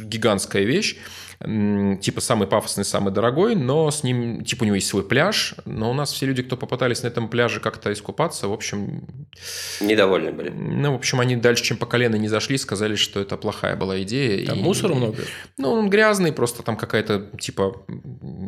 гигантская 0.00 0.64
вещь, 0.64 0.98
типа 1.42 2.20
самый 2.20 2.46
пафосный, 2.46 2.84
самый 2.84 3.12
дорогой, 3.12 3.54
но 3.54 3.90
с 3.90 4.02
ним, 4.04 4.44
типа 4.44 4.64
у 4.64 4.66
него 4.66 4.74
есть 4.74 4.88
свой 4.88 5.02
пляж, 5.02 5.54
но 5.64 5.90
у 5.90 5.94
нас 5.94 6.12
все 6.12 6.26
люди, 6.26 6.42
кто 6.42 6.56
попытались 6.58 7.02
на 7.02 7.06
этом 7.06 7.28
пляже 7.28 7.60
как-то 7.60 7.90
искупаться, 7.92 8.46
в 8.48 8.52
общем, 8.52 9.04
Недовольны 9.80 10.32
были. 10.32 10.50
ну, 10.50 10.92
в 10.92 10.96
общем, 10.96 11.18
они 11.20 11.36
дальше, 11.36 11.64
чем 11.64 11.78
по 11.78 11.86
колено 11.86 12.16
не 12.16 12.28
зашли, 12.28 12.58
сказали, 12.58 12.94
что 12.94 13.20
это 13.20 13.38
плохая 13.38 13.74
была 13.74 14.02
идея. 14.02 14.46
Там 14.46 14.58
и- 14.58 14.62
мусора 14.62 14.94
много. 14.94 15.16
Ну, 15.56 15.72
он 15.72 15.88
грязный, 15.88 16.32
просто 16.32 16.62
там 16.62 16.76
какая-то 16.76 17.30
типа 17.40 17.76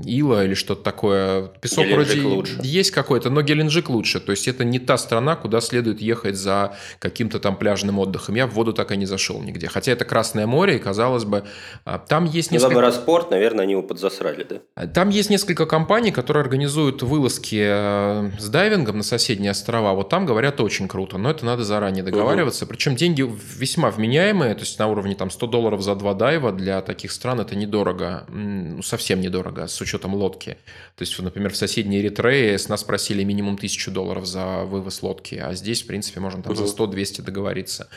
ила 0.04 0.44
или 0.44 0.52
что-то 0.54 0.82
такое. 0.82 1.46
Песок 1.62 1.86
Геленджик 1.86 2.16
вроде 2.22 2.26
лучше. 2.36 2.60
есть 2.62 2.90
какой-то, 2.90 3.30
но 3.30 3.40
Геленджик 3.40 3.88
лучше. 3.88 4.20
То 4.20 4.32
есть 4.32 4.46
это 4.48 4.64
не 4.64 4.78
та 4.78 4.98
страна, 4.98 5.34
куда 5.36 5.60
следует 5.62 6.02
ехать 6.02 6.36
за 6.36 6.76
каким-то 6.98 7.38
там 7.40 7.56
пляжным 7.56 7.98
отдыхом. 7.98 8.34
Я 8.34 8.46
в 8.46 8.52
воду 8.52 8.74
так 8.74 8.92
и 8.92 8.96
не 8.98 9.06
зашел 9.06 9.40
нигде. 9.40 9.68
Хотя 9.68 9.92
это 9.92 10.04
Красное 10.04 10.46
море, 10.46 10.76
и 10.76 10.78
казалось 10.78 11.24
бы, 11.24 11.44
а, 11.86 11.98
там 11.98 12.26
есть 12.26 12.50
Ну, 12.50 12.56
несколько... 12.56 12.81
Доброспорт, 12.82 13.30
наверное, 13.30 13.64
они 13.64 13.72
его 13.72 13.82
подзасрали, 13.82 14.44
да? 14.44 14.86
Там 14.88 15.08
есть 15.10 15.30
несколько 15.30 15.66
компаний, 15.66 16.10
которые 16.10 16.42
организуют 16.42 17.02
вылазки 17.02 17.62
э, 17.64 18.30
с 18.38 18.48
дайвингом 18.48 18.98
на 18.98 19.02
соседние 19.02 19.52
острова. 19.52 19.92
Вот 19.92 20.08
там, 20.08 20.26
говорят, 20.26 20.60
очень 20.60 20.88
круто, 20.88 21.18
но 21.18 21.30
это 21.30 21.46
надо 21.46 21.64
заранее 21.64 22.02
договариваться. 22.02 22.66
Причем 22.66 22.96
деньги 22.96 23.22
весьма 23.56 23.90
вменяемые, 23.90 24.54
то 24.54 24.60
есть 24.60 24.78
на 24.78 24.88
уровне 24.88 25.14
там 25.14 25.30
100 25.30 25.46
долларов 25.46 25.82
за 25.82 25.94
два 25.94 26.14
дайва 26.14 26.52
для 26.52 26.82
таких 26.82 27.12
стран 27.12 27.40
это 27.40 27.54
недорого, 27.54 28.24
ну, 28.28 28.82
совсем 28.82 29.20
недорого, 29.20 29.66
с 29.66 29.80
учетом 29.80 30.14
лодки. 30.14 30.56
То 30.96 31.02
есть, 31.02 31.18
например, 31.20 31.52
в 31.52 31.56
соседней 31.56 32.00
Эритрее 32.00 32.58
с 32.58 32.68
нас 32.68 32.82
просили 32.82 33.22
минимум 33.24 33.58
тысячу 33.58 33.90
долларов 33.90 34.26
за 34.26 34.64
вывоз 34.64 35.02
лодки, 35.02 35.36
а 35.36 35.54
здесь, 35.54 35.82
в 35.82 35.86
принципе, 35.86 36.20
можно 36.20 36.42
там 36.42 36.56
за 36.56 36.64
100-200 36.64 37.22
договориться. 37.22 37.88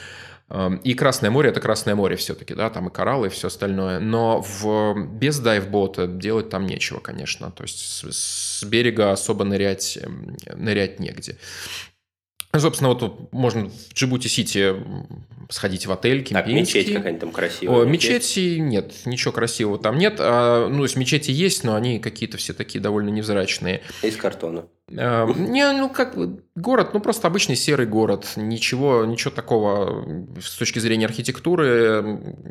Эм, 0.49 0.75
и 0.77 0.93
Красное 0.93 1.31
море– 1.31 1.49
это 1.51 1.60
Красное 1.60 1.95
море 1.95 2.15
все-таки, 2.15 2.53
да, 2.53 2.69
там 2.69 2.88
и 2.88 2.91
кораллы, 2.91 3.27
и 3.27 3.29
все 3.29 3.47
остальное. 3.47 3.99
Но 3.99 4.41
в, 4.41 4.95
без 5.08 5.39
дайвбота 5.39 6.08
делать 6.08 6.49
там 6.49 6.65
нечего, 6.67 6.99
конечно. 6.99 7.51
То 7.51 7.63
есть 7.63 7.79
с, 7.79 8.03
с 8.12 8.63
берега 8.63 9.12
особо 9.12 9.43
нырять, 9.43 9.97
эм, 10.01 10.38
нырять 10.53 10.99
негде. 10.99 11.38
Собственно, 12.58 12.93
вот 12.93 13.34
можно 13.34 13.69
в 13.69 13.93
Джибути-Сити 13.93 14.75
сходить 15.49 15.88
в 15.88 15.91
отель, 15.91 16.23
кемпинский. 16.23 16.34
Так, 16.34 16.47
мечеть 16.47 16.93
какая-нибудь 16.93 17.21
там 17.21 17.31
красивая. 17.31 17.81
О, 17.81 17.86
мечети 17.86 18.58
нет, 18.60 18.93
ничего 19.05 19.31
красивого 19.31 19.77
там 19.77 19.97
нет. 19.97 20.15
А, 20.19 20.69
ну, 20.69 20.77
то 20.77 20.84
есть 20.84 20.95
мечети 20.95 21.31
есть, 21.31 21.63
но 21.63 21.75
они 21.75 21.99
какие-то 21.99 22.38
все 22.38 22.53
такие 22.53 22.79
довольно 22.79 23.10
невзрачные. 23.10 23.81
Из 24.01 24.15
картона. 24.15 24.67
А, 24.98 25.26
не, 25.36 25.71
ну 25.71 25.89
как 25.89 26.15
город, 26.56 26.93
ну 26.93 27.00
просто 27.00 27.28
обычный 27.28 27.56
серый 27.56 27.86
город. 27.86 28.34
Ничего, 28.36 29.06
ничего 29.06 29.32
такого 29.32 30.28
с 30.39 30.58
точки 30.58 30.80
зрения 30.80 31.06
архитектуры, 31.06 32.04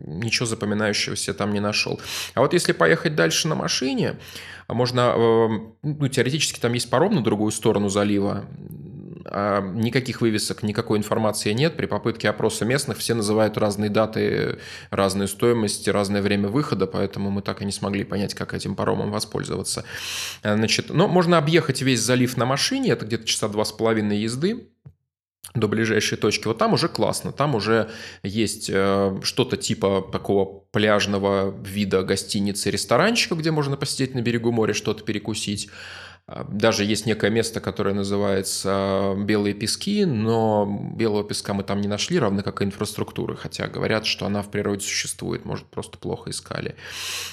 ничего 0.07 0.47
запоминающегося 0.47 1.35
там 1.35 1.53
не 1.53 1.61
нашел. 1.61 2.01
А 2.35 2.41
вот 2.41 2.53
если 2.53 2.73
поехать 2.73 3.15
дальше 3.15 3.49
на 3.49 3.55
машине, 3.55 4.17
можно, 4.69 5.15
э, 5.17 5.49
ну, 5.83 6.09
теоретически 6.09 6.59
там 6.59 6.73
есть 6.73 6.91
паром 6.91 7.15
на 7.15 7.23
другую 7.23 7.53
сторону 7.53 7.89
залива, 7.89 8.45
никаких 9.25 10.21
вывесок, 10.21 10.63
никакой 10.63 10.99
информации 10.99 11.53
нет. 11.53 11.77
При 11.77 11.87
попытке 11.87 12.29
опроса 12.29 12.65
местных 12.65 12.99
все 12.99 13.15
называют 13.15 13.57
разные 13.59 13.91
даты, 13.91 14.59
разные 14.91 15.29
стоимости, 15.29 15.91
разное 15.91 16.23
время 16.23 16.49
выхода, 16.49 16.87
поэтому 16.87 17.31
мы 17.31 17.43
так 17.43 17.63
и 17.63 17.65
не 17.65 17.73
смогли 17.73 18.05
понять, 18.05 18.35
как 18.35 18.55
этим 18.55 18.77
паромом 18.77 19.11
воспользоваться. 19.11 19.85
Значит, 20.43 20.91
но 20.91 21.09
можно 21.09 21.39
объехать 21.39 21.83
весь 21.83 22.01
залив 22.01 22.37
на 22.37 22.47
машине, 22.47 22.91
это 22.91 23.07
где-то 23.07 23.25
часа 23.25 23.49
два 23.49 23.65
с 23.65 23.73
половиной 23.73 24.19
езды 24.19 24.69
до 25.55 25.69
ближайшей 25.69 26.19
точки. 26.19 26.47
Вот 26.47 26.59
там 26.59 26.73
уже 26.73 26.89
классно, 26.89 27.31
там 27.33 27.55
уже 27.55 27.91
есть 28.23 28.69
э, 28.73 29.21
что-то 29.23 29.57
типа 29.57 30.09
такого 30.11 30.65
пляжного 30.73 31.55
вида 31.65 32.03
гостиницы, 32.03 32.71
ресторанчика, 32.71 33.37
где 33.37 33.51
можно 33.51 33.77
посидеть 33.77 34.15
на 34.15 34.21
берегу 34.21 34.51
моря, 34.51 34.73
что-то 34.73 35.05
перекусить. 35.05 35.69
А, 36.27 36.45
даже 36.45 36.85
есть 36.85 37.05
некое 37.05 37.31
место, 37.31 37.61
которое 37.61 37.95
называется 37.95 39.15
«Белые 39.19 39.55
пески», 39.55 40.05
но 40.07 40.93
белого 40.97 41.23
песка 41.23 41.53
мы 41.53 41.65
там 41.65 41.81
не 41.81 41.89
нашли, 41.89 42.19
равно 42.19 42.43
как 42.43 42.63
и 42.63 42.65
инфраструктуры, 42.65 43.37
хотя 43.37 43.69
говорят, 43.69 44.07
что 44.07 44.25
она 44.25 44.43
в 44.43 44.51
природе 44.51 44.81
существует, 44.81 45.45
может, 45.45 45.67
просто 45.67 45.99
плохо 45.99 46.31
искали. 46.31 46.77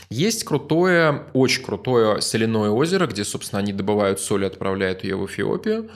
Есть 0.10 0.43
крутое, 0.43 1.23
очень 1.34 1.63
крутое 1.63 2.19
соляное 2.21 2.69
озеро, 2.69 3.08
где, 3.08 3.23
собственно, 3.23 3.60
они 3.60 3.71
добывают 3.71 4.19
соль 4.19 4.43
и 4.43 4.47
отправляют 4.47 5.04
ее 5.04 5.15
в 5.15 5.25
Эфиопию 5.25 5.89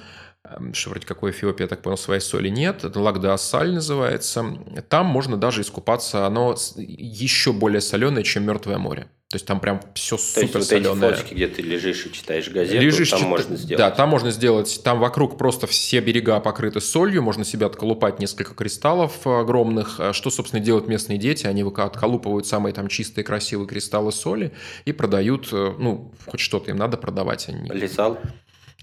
что 0.73 0.91
вроде 0.91 1.07
какой 1.07 1.31
Эфиопии, 1.31 1.63
я 1.63 1.67
так 1.67 1.81
понял, 1.81 1.97
своей 1.97 2.21
соли 2.21 2.49
нет. 2.49 2.83
Это 2.83 2.99
Лагдасаль 2.99 3.73
называется. 3.73 4.45
Там 4.89 5.07
можно 5.07 5.37
даже 5.37 5.61
искупаться. 5.61 6.25
Оно 6.25 6.55
еще 6.77 7.51
более 7.51 7.81
соленое, 7.81 8.23
чем 8.23 8.45
Мертвое 8.45 8.77
море. 8.77 9.09
То 9.29 9.37
есть 9.37 9.47
там 9.47 9.59
прям 9.59 9.81
все 9.95 10.17
супер 10.17 10.51
То 10.51 10.57
есть 10.59 10.71
вот 10.71 10.81
эти 10.81 11.15
фотки, 11.17 11.33
где 11.33 11.47
ты 11.47 11.63
лежишь 11.63 12.05
и 12.05 12.13
читаешь 12.13 12.47
газету, 12.47 12.79
лежишь, 12.79 13.09
там 13.09 13.19
чит... 13.21 13.27
можно 13.27 13.55
сделать. 13.57 13.79
Да, 13.79 13.89
там 13.89 14.07
можно 14.07 14.29
сделать. 14.29 14.81
Там 14.83 14.99
вокруг 14.99 15.37
просто 15.37 15.65
все 15.65 15.99
берега 15.99 16.39
покрыты 16.39 16.79
солью. 16.79 17.23
Можно 17.23 17.43
себя 17.43 17.65
отколупать 17.65 18.19
несколько 18.19 18.53
кристаллов 18.53 19.25
огромных. 19.25 19.99
А 19.99 20.13
что, 20.13 20.29
собственно, 20.29 20.61
делают 20.63 20.87
местные 20.87 21.17
дети? 21.17 21.47
Они 21.47 21.63
отколупывают 21.63 22.45
самые 22.45 22.71
там 22.73 22.87
чистые, 22.87 23.25
красивые 23.25 23.67
кристаллы 23.67 24.11
соли 24.11 24.53
и 24.85 24.91
продают, 24.91 25.49
э, 25.51 25.73
ну, 25.79 26.13
хоть 26.27 26.39
что-то 26.39 26.69
им 26.69 26.77
надо 26.77 26.95
продавать. 26.97 27.49
Они... 27.49 27.67
Лизал? 27.71 28.19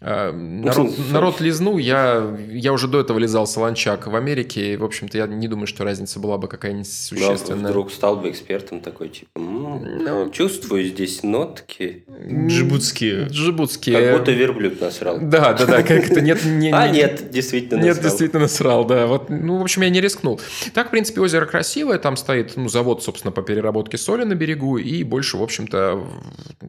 Э, 0.05 0.33
народ, 0.33 0.91
народ 1.13 1.41
лизнул, 1.41 1.79
я, 1.79 2.37
я 2.51 2.73
уже 2.73 2.89
до 2.89 3.01
этого 3.01 3.21
лизал 3.21 3.47
солончак 3.47 4.09
в 4.09 4.17
Америке, 4.17 4.73
и, 4.73 4.77
в 4.77 4.85
общем-то, 4.85 5.17
я 5.17 5.27
не 5.29 5.47
думаю, 5.47 5.69
что 5.69 5.85
разница 5.85 6.19
была 6.19 6.39
бы 6.39 6.49
какая-нибудь 6.49 6.93
существенная. 6.93 7.63
Да, 7.63 7.69
вдруг 7.69 7.93
стал 7.93 8.17
бы 8.17 8.31
экспертом 8.31 8.81
такой, 8.81 9.11
типа, 9.11 9.29
м-м, 9.37 10.05
ну, 10.05 10.31
чувствую 10.31 10.85
здесь 10.85 11.23
нотки. 11.23 12.05
Джибутские. 12.27 13.29
Джибутские. 13.29 13.97
Как 13.97 14.19
будто 14.19 14.33
верблюд 14.33 14.81
насрал. 14.81 15.19
Да, 15.21 15.53
да, 15.53 15.67
да, 15.67 15.83
как-то 15.85 16.21
нет... 16.21 16.45
Не, 16.45 16.73
а, 16.73 16.89
нет, 16.89 17.31
действительно 17.31 17.77
насрал. 17.77 17.95
Нет, 17.95 18.03
действительно 18.03 18.43
насрал, 18.43 18.85
да. 18.85 19.07
Вот, 19.07 19.31
ну, 19.31 19.59
в 19.59 19.63
общем, 19.63 19.83
я 19.83 19.91
не 19.91 20.01
рискнул. 20.01 20.41
Так, 20.75 20.89
в 20.89 20.91
принципе, 20.91 21.21
озеро 21.21 21.47
красивое, 21.47 21.99
там 21.99 22.17
стоит 22.17 22.57
ну, 22.57 22.69
завод, 22.69 23.05
собственно, 23.05 23.31
по 23.31 23.43
переработке 23.43 23.99
соли 23.99 24.25
на 24.25 24.35
берегу, 24.35 24.79
и 24.79 25.05
больше, 25.05 25.37
в 25.37 25.43
общем-то, 25.45 26.05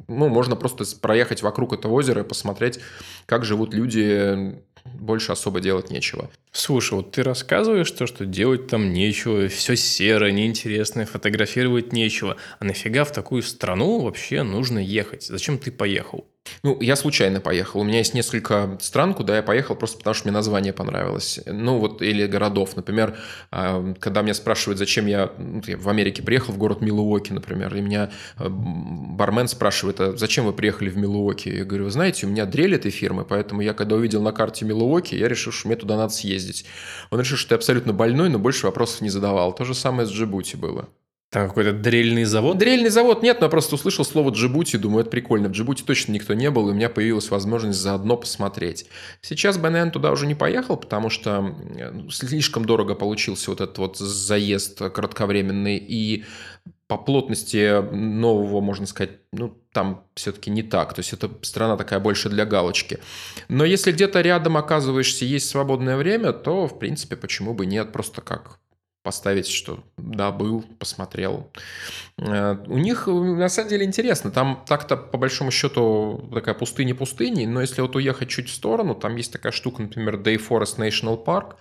ну, 0.08 0.28
можно 0.30 0.56
просто 0.56 0.84
проехать 1.02 1.42
вокруг 1.42 1.74
этого 1.74 1.94
озера 1.94 2.22
и 2.22 2.24
посмотреть, 2.24 2.80
как 3.26 3.46
живут 3.46 3.74
люди, 3.74 4.62
больше 4.86 5.32
особо 5.32 5.60
делать 5.60 5.90
нечего. 5.90 6.30
Слушай, 6.52 6.96
вот 6.96 7.12
ты 7.12 7.24
рассказываешь 7.24 7.92
то, 7.92 8.06
что 8.06 8.26
делать 8.26 8.68
там 8.68 8.94
нечего, 8.94 9.48
все 9.48 9.76
серое, 9.76 10.32
неинтересное, 10.32 11.06
фотографировать 11.06 11.94
нечего. 11.94 12.38
А 12.60 12.66
нафига 12.66 13.04
в 13.04 13.12
такую 13.12 13.44
страну 13.44 14.00
вообще 14.00 14.44
нужно 14.44 14.80
ехать? 14.80 15.24
Зачем 15.24 15.58
ты 15.58 15.72
поехал? 15.72 16.28
Ну, 16.64 16.78
я 16.82 16.96
случайно 16.96 17.40
поехал. 17.40 17.82
У 17.82 17.84
меня 17.84 17.98
есть 17.98 18.14
несколько 18.14 18.78
стран, 18.82 19.14
куда 19.14 19.38
я 19.38 19.44
поехал 19.44 19.76
просто 19.76 19.98
потому, 19.98 20.14
что 20.14 20.28
мне 20.28 20.34
название 20.34 20.74
понравилось. 20.74 21.40
Ну, 21.46 21.78
вот, 21.78 22.02
или 22.02 22.26
городов. 22.26 22.76
Например, 22.76 23.18
а, 23.52 23.94
когда 24.00 24.22
меня 24.22 24.34
спрашивают, 24.34 24.80
зачем 24.80 25.06
я, 25.06 25.32
ну, 25.38 25.62
я 25.66 25.78
в 25.78 25.88
Америке 25.90 26.22
приехал, 26.22 26.54
в 26.54 26.58
город 26.58 26.82
Милуоки, 26.82 27.32
например, 27.32 27.76
и 27.76 27.82
меня 27.82 28.12
а, 28.38 28.48
бармен 28.50 29.48
спрашивает, 29.48 30.00
а 30.00 30.18
зачем 30.18 30.46
вы 30.46 30.54
приехали 30.54 30.90
в 30.90 30.98
Милуоки? 30.98 31.50
Я 31.50 31.66
говорю, 31.66 31.86
вы 31.86 31.92
знаете, 31.92 32.26
у 32.26 32.30
меня 32.30 32.46
дрель 32.46 32.76
этой 32.76 32.92
фирмы, 32.92 33.26
поэтому 33.26 33.62
я, 33.62 33.74
когда 33.74 33.96
увидел 33.96 34.22
на 34.22 34.32
карте 34.32 34.66
Милуоки, 34.66 35.16
я 35.16 35.28
решил, 35.28 35.52
что 35.52 35.68
мне 35.68 35.78
туда 35.78 35.98
надо 35.98 36.14
съездить. 36.14 36.66
Он 37.10 37.20
решил, 37.20 37.38
что 37.38 37.50
ты 37.50 37.56
абсолютно 37.56 37.94
больной, 37.94 38.30
но 38.30 38.40
больше 38.40 38.66
вопросов 38.66 39.02
не 39.02 39.10
задавал. 39.10 39.54
То 39.54 39.66
же 39.66 39.74
самое 39.74 40.08
с 40.08 40.12
Джибути 40.12 40.56
было. 40.56 40.90
Там 41.34 41.48
какой-то 41.48 41.74
дрельный 41.74 42.26
завод? 42.26 42.60
Дрельный 42.60 42.92
завод 42.92 43.24
нет, 43.24 43.40
но 43.40 43.48
я 43.48 43.50
просто 43.50 43.74
услышал 43.74 44.06
слово 44.06 44.30
Джибути, 44.30 44.78
думаю, 44.78 45.02
это 45.02 45.10
прикольно. 45.10 45.50
В 45.50 45.54
Джибути 45.54 45.82
точно 45.82 46.12
никто 46.12 46.36
не 46.36 46.52
был, 46.52 46.70
и 46.70 46.74
у 46.74 46.76
меня 46.76 46.90
появилась 46.90 47.32
возможность 47.32 47.80
заодно 47.80 48.18
посмотреть. 48.18 48.86
Сейчас 49.22 49.58
наверное, 49.58 49.90
туда 49.90 50.12
уже 50.12 50.28
не 50.28 50.36
поехал, 50.36 50.78
потому 50.78 51.10
что 51.10 51.42
ну, 51.42 52.12
слишком 52.12 52.66
дорого 52.66 52.94
получился 52.94 53.50
вот 53.50 53.62
этот 53.62 53.80
вот 53.80 53.98
заезд 53.98 54.78
кратковременный, 54.78 55.78
и 55.78 56.24
по 56.88 57.00
плотности 57.00 57.82
нового, 57.82 58.62
можно 58.62 58.86
сказать, 58.86 59.14
ну, 59.32 59.58
там 59.72 60.06
все-таки 60.14 60.52
не 60.52 60.62
так. 60.62 60.94
То 60.94 61.00
есть, 61.00 61.14
это 61.14 61.32
страна 61.42 61.78
такая 61.78 62.00
больше 62.00 62.30
для 62.30 62.46
галочки. 62.46 63.00
Но 63.48 63.66
если 63.66 63.92
где-то 63.92 64.22
рядом 64.22 64.56
оказываешься, 64.56 65.26
есть 65.26 65.50
свободное 65.50 65.98
время, 65.98 66.32
то, 66.32 66.68
в 66.68 66.78
принципе, 66.78 67.16
почему 67.16 67.56
бы 67.56 67.66
нет, 67.66 67.92
просто 67.92 68.22
как 68.22 68.60
поставить, 69.04 69.48
что 69.48 69.84
да, 69.98 70.32
был, 70.32 70.64
посмотрел. 70.80 71.52
Э, 72.18 72.56
у 72.68 72.78
них, 72.78 73.08
на 73.08 73.50
самом 73.50 73.70
деле, 73.70 73.86
интересно. 73.86 74.32
Там 74.32 74.64
так-то, 74.66 74.96
по 74.98 75.18
большому 75.18 75.52
счету, 75.52 76.30
такая 76.34 76.56
пустыня 76.56 76.96
пустыни, 76.96 77.46
но 77.46 77.62
если 77.62 77.82
вот 77.82 77.96
уехать 77.96 78.30
чуть 78.30 78.50
в 78.50 78.54
сторону, 78.54 78.96
там 78.96 79.16
есть 79.18 79.32
такая 79.32 79.52
штука, 79.52 79.84
например, 79.84 80.16
Day 80.16 80.38
Forest 80.38 80.78
National 80.78 81.24
Park, 81.24 81.56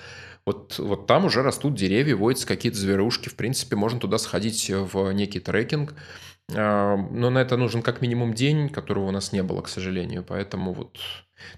вот, 0.45 0.79
вот 0.79 1.07
там 1.07 1.25
уже 1.25 1.43
растут 1.43 1.75
деревья, 1.75 2.17
водятся 2.17 2.47
какие-то 2.47 2.79
зверушки. 2.79 3.29
В 3.29 3.37
принципе, 3.37 3.77
можно 3.77 4.01
туда 4.01 4.19
сходить 4.19 4.71
в 4.71 5.13
некий 5.13 5.41
трекинг. 5.41 5.95
Э, 6.55 6.97
но 6.97 7.31
на 7.31 7.39
это 7.39 7.57
нужен 7.57 7.83
как 7.83 8.01
минимум 8.01 8.35
день, 8.35 8.69
которого 8.69 9.09
у 9.09 9.11
нас 9.11 9.33
не 9.33 9.43
было, 9.43 9.61
к 9.63 9.69
сожалению. 9.69 10.25
Поэтому 10.27 10.73
вот 10.73 10.99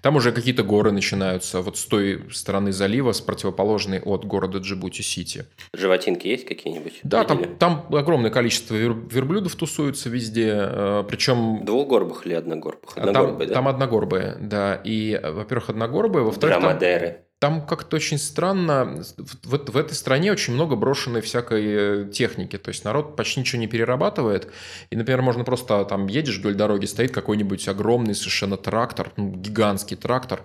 там 0.01 0.15
уже 0.15 0.31
какие-то 0.31 0.63
горы 0.63 0.91
начинаются 0.91 1.61
вот 1.61 1.77
с 1.77 1.85
той 1.85 2.25
стороны 2.31 2.71
залива, 2.71 3.11
с 3.11 3.21
противоположной 3.21 3.99
от 3.99 4.25
города 4.25 4.59
Джибути-Сити. 4.59 5.45
Животинки 5.73 6.27
есть 6.27 6.45
какие-нибудь? 6.45 6.99
Да, 7.03 7.23
там, 7.23 7.55
там 7.57 7.85
огромное 7.91 8.31
количество 8.31 8.75
вер, 8.75 8.93
верблюдов 8.93 9.55
тусуются 9.55 10.09
везде, 10.09 10.53
э, 10.53 11.03
причем... 11.07 11.65
Двухгорбых 11.65 12.25
или 12.25 12.33
одногорбых? 12.33 12.97
Одногорбые, 12.97 13.37
там, 13.37 13.47
да? 13.47 13.53
Там 13.53 13.67
одногорбые, 13.67 14.37
да. 14.39 14.81
И, 14.83 15.19
во-первых, 15.23 15.69
одногорбые, 15.69 16.23
во-вторых... 16.23 16.59
Драмадеры. 16.59 17.07
Там 17.07 17.24
там 17.39 17.65
как-то 17.65 17.97
очень 17.97 18.17
странно, 18.17 19.03
в, 19.17 19.71
в 19.71 19.77
этой 19.77 19.93
стране 19.93 20.31
очень 20.31 20.53
много 20.53 20.75
брошенной 20.75 21.21
всякой 21.21 21.63
э, 21.65 22.09
техники, 22.11 22.57
то 22.57 22.69
есть 22.69 22.85
народ 22.85 23.15
почти 23.15 23.41
ничего 23.41 23.59
не 23.59 23.67
перерабатывает, 23.67 24.51
и, 24.89 24.95
например, 24.95 25.21
можно 25.21 25.43
просто 25.43 25.83
там 25.85 26.07
едешь 26.07 26.37
вдоль 26.37 26.55
дороги, 26.55 26.85
стоит 26.85 27.11
какой-нибудь 27.11 27.67
огромный 27.67 28.15
совершенно 28.15 28.57
трактор, 28.57 29.11
ну, 29.17 29.31
гигантский 29.31 29.97
трактор, 29.97 30.43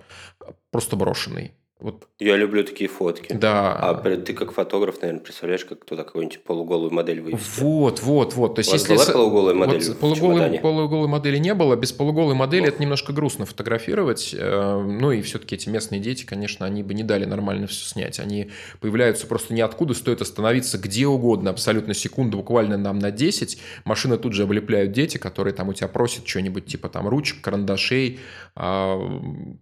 просто 0.71 0.95
брошенный. 0.95 1.53
Вот, 1.81 2.07
Я 2.19 2.37
люблю 2.37 2.63
такие 2.63 2.87
фотки. 2.87 3.33
да. 3.33 3.73
А 3.73 3.95
ты 3.95 4.33
как 4.33 4.51
фотограф, 4.51 5.01
наверное, 5.01 5.23
представляешь, 5.23 5.65
как 5.65 5.79
кто-то 5.79 6.03
какую-нибудь 6.03 6.43
полуголую 6.43 6.93
модель 6.93 7.21
вывести? 7.21 7.59
Вот, 7.59 8.03
вот, 8.03 8.35
вот. 8.35 8.53
То 8.55 8.59
есть, 8.59 8.69
У 8.69 8.73
вас 8.73 8.81
если 8.87 8.93
была 8.93 9.05
полуголая 9.13 9.55
модель 9.55 9.83
вот 9.87 9.99
полуголой, 9.99 10.59
полуголой 10.59 11.07
модели 11.07 11.37
не 11.37 11.55
было. 11.55 11.75
Без 11.75 11.91
полуголой 11.91 12.35
модели 12.35 12.61
Плохо. 12.61 12.73
это 12.73 12.81
немножко 12.83 13.13
грустно 13.13 13.47
фотографировать. 13.47 14.35
Э, 14.37 14.79
Ну 14.79 15.11
и 15.11 15.21
все-таки 15.23 15.55
эти 15.55 15.69
местные 15.69 15.99
дети, 15.99 16.23
конечно, 16.23 16.67
они 16.67 16.83
бы 16.83 16.93
не 16.93 17.01
дали 17.03 17.25
нормально 17.25 17.65
все 17.65 17.83
снять. 17.83 18.19
Они 18.19 18.51
появляются 18.79 19.25
просто 19.25 19.55
ниоткуда, 19.55 19.95
стоит 19.95 20.21
остановиться 20.21 20.77
где 20.77 21.07
угодно, 21.07 21.49
абсолютно 21.49 21.95
секунду, 21.95 22.37
буквально 22.37 22.77
нам 22.77 22.99
на 22.99 23.09
10. 23.09 23.57
Машины 23.85 24.17
тут 24.17 24.33
же 24.33 24.43
облепляют 24.43 24.91
дети, 24.91 25.17
которые 25.17 25.55
там 25.55 25.69
у 25.69 25.73
тебя 25.73 25.87
просят 25.87 26.27
что-нибудь 26.27 26.67
типа 26.67 26.89
там 26.89 27.07
ручек, 27.07 27.41
карандашей, 27.41 28.19
а, 28.55 28.99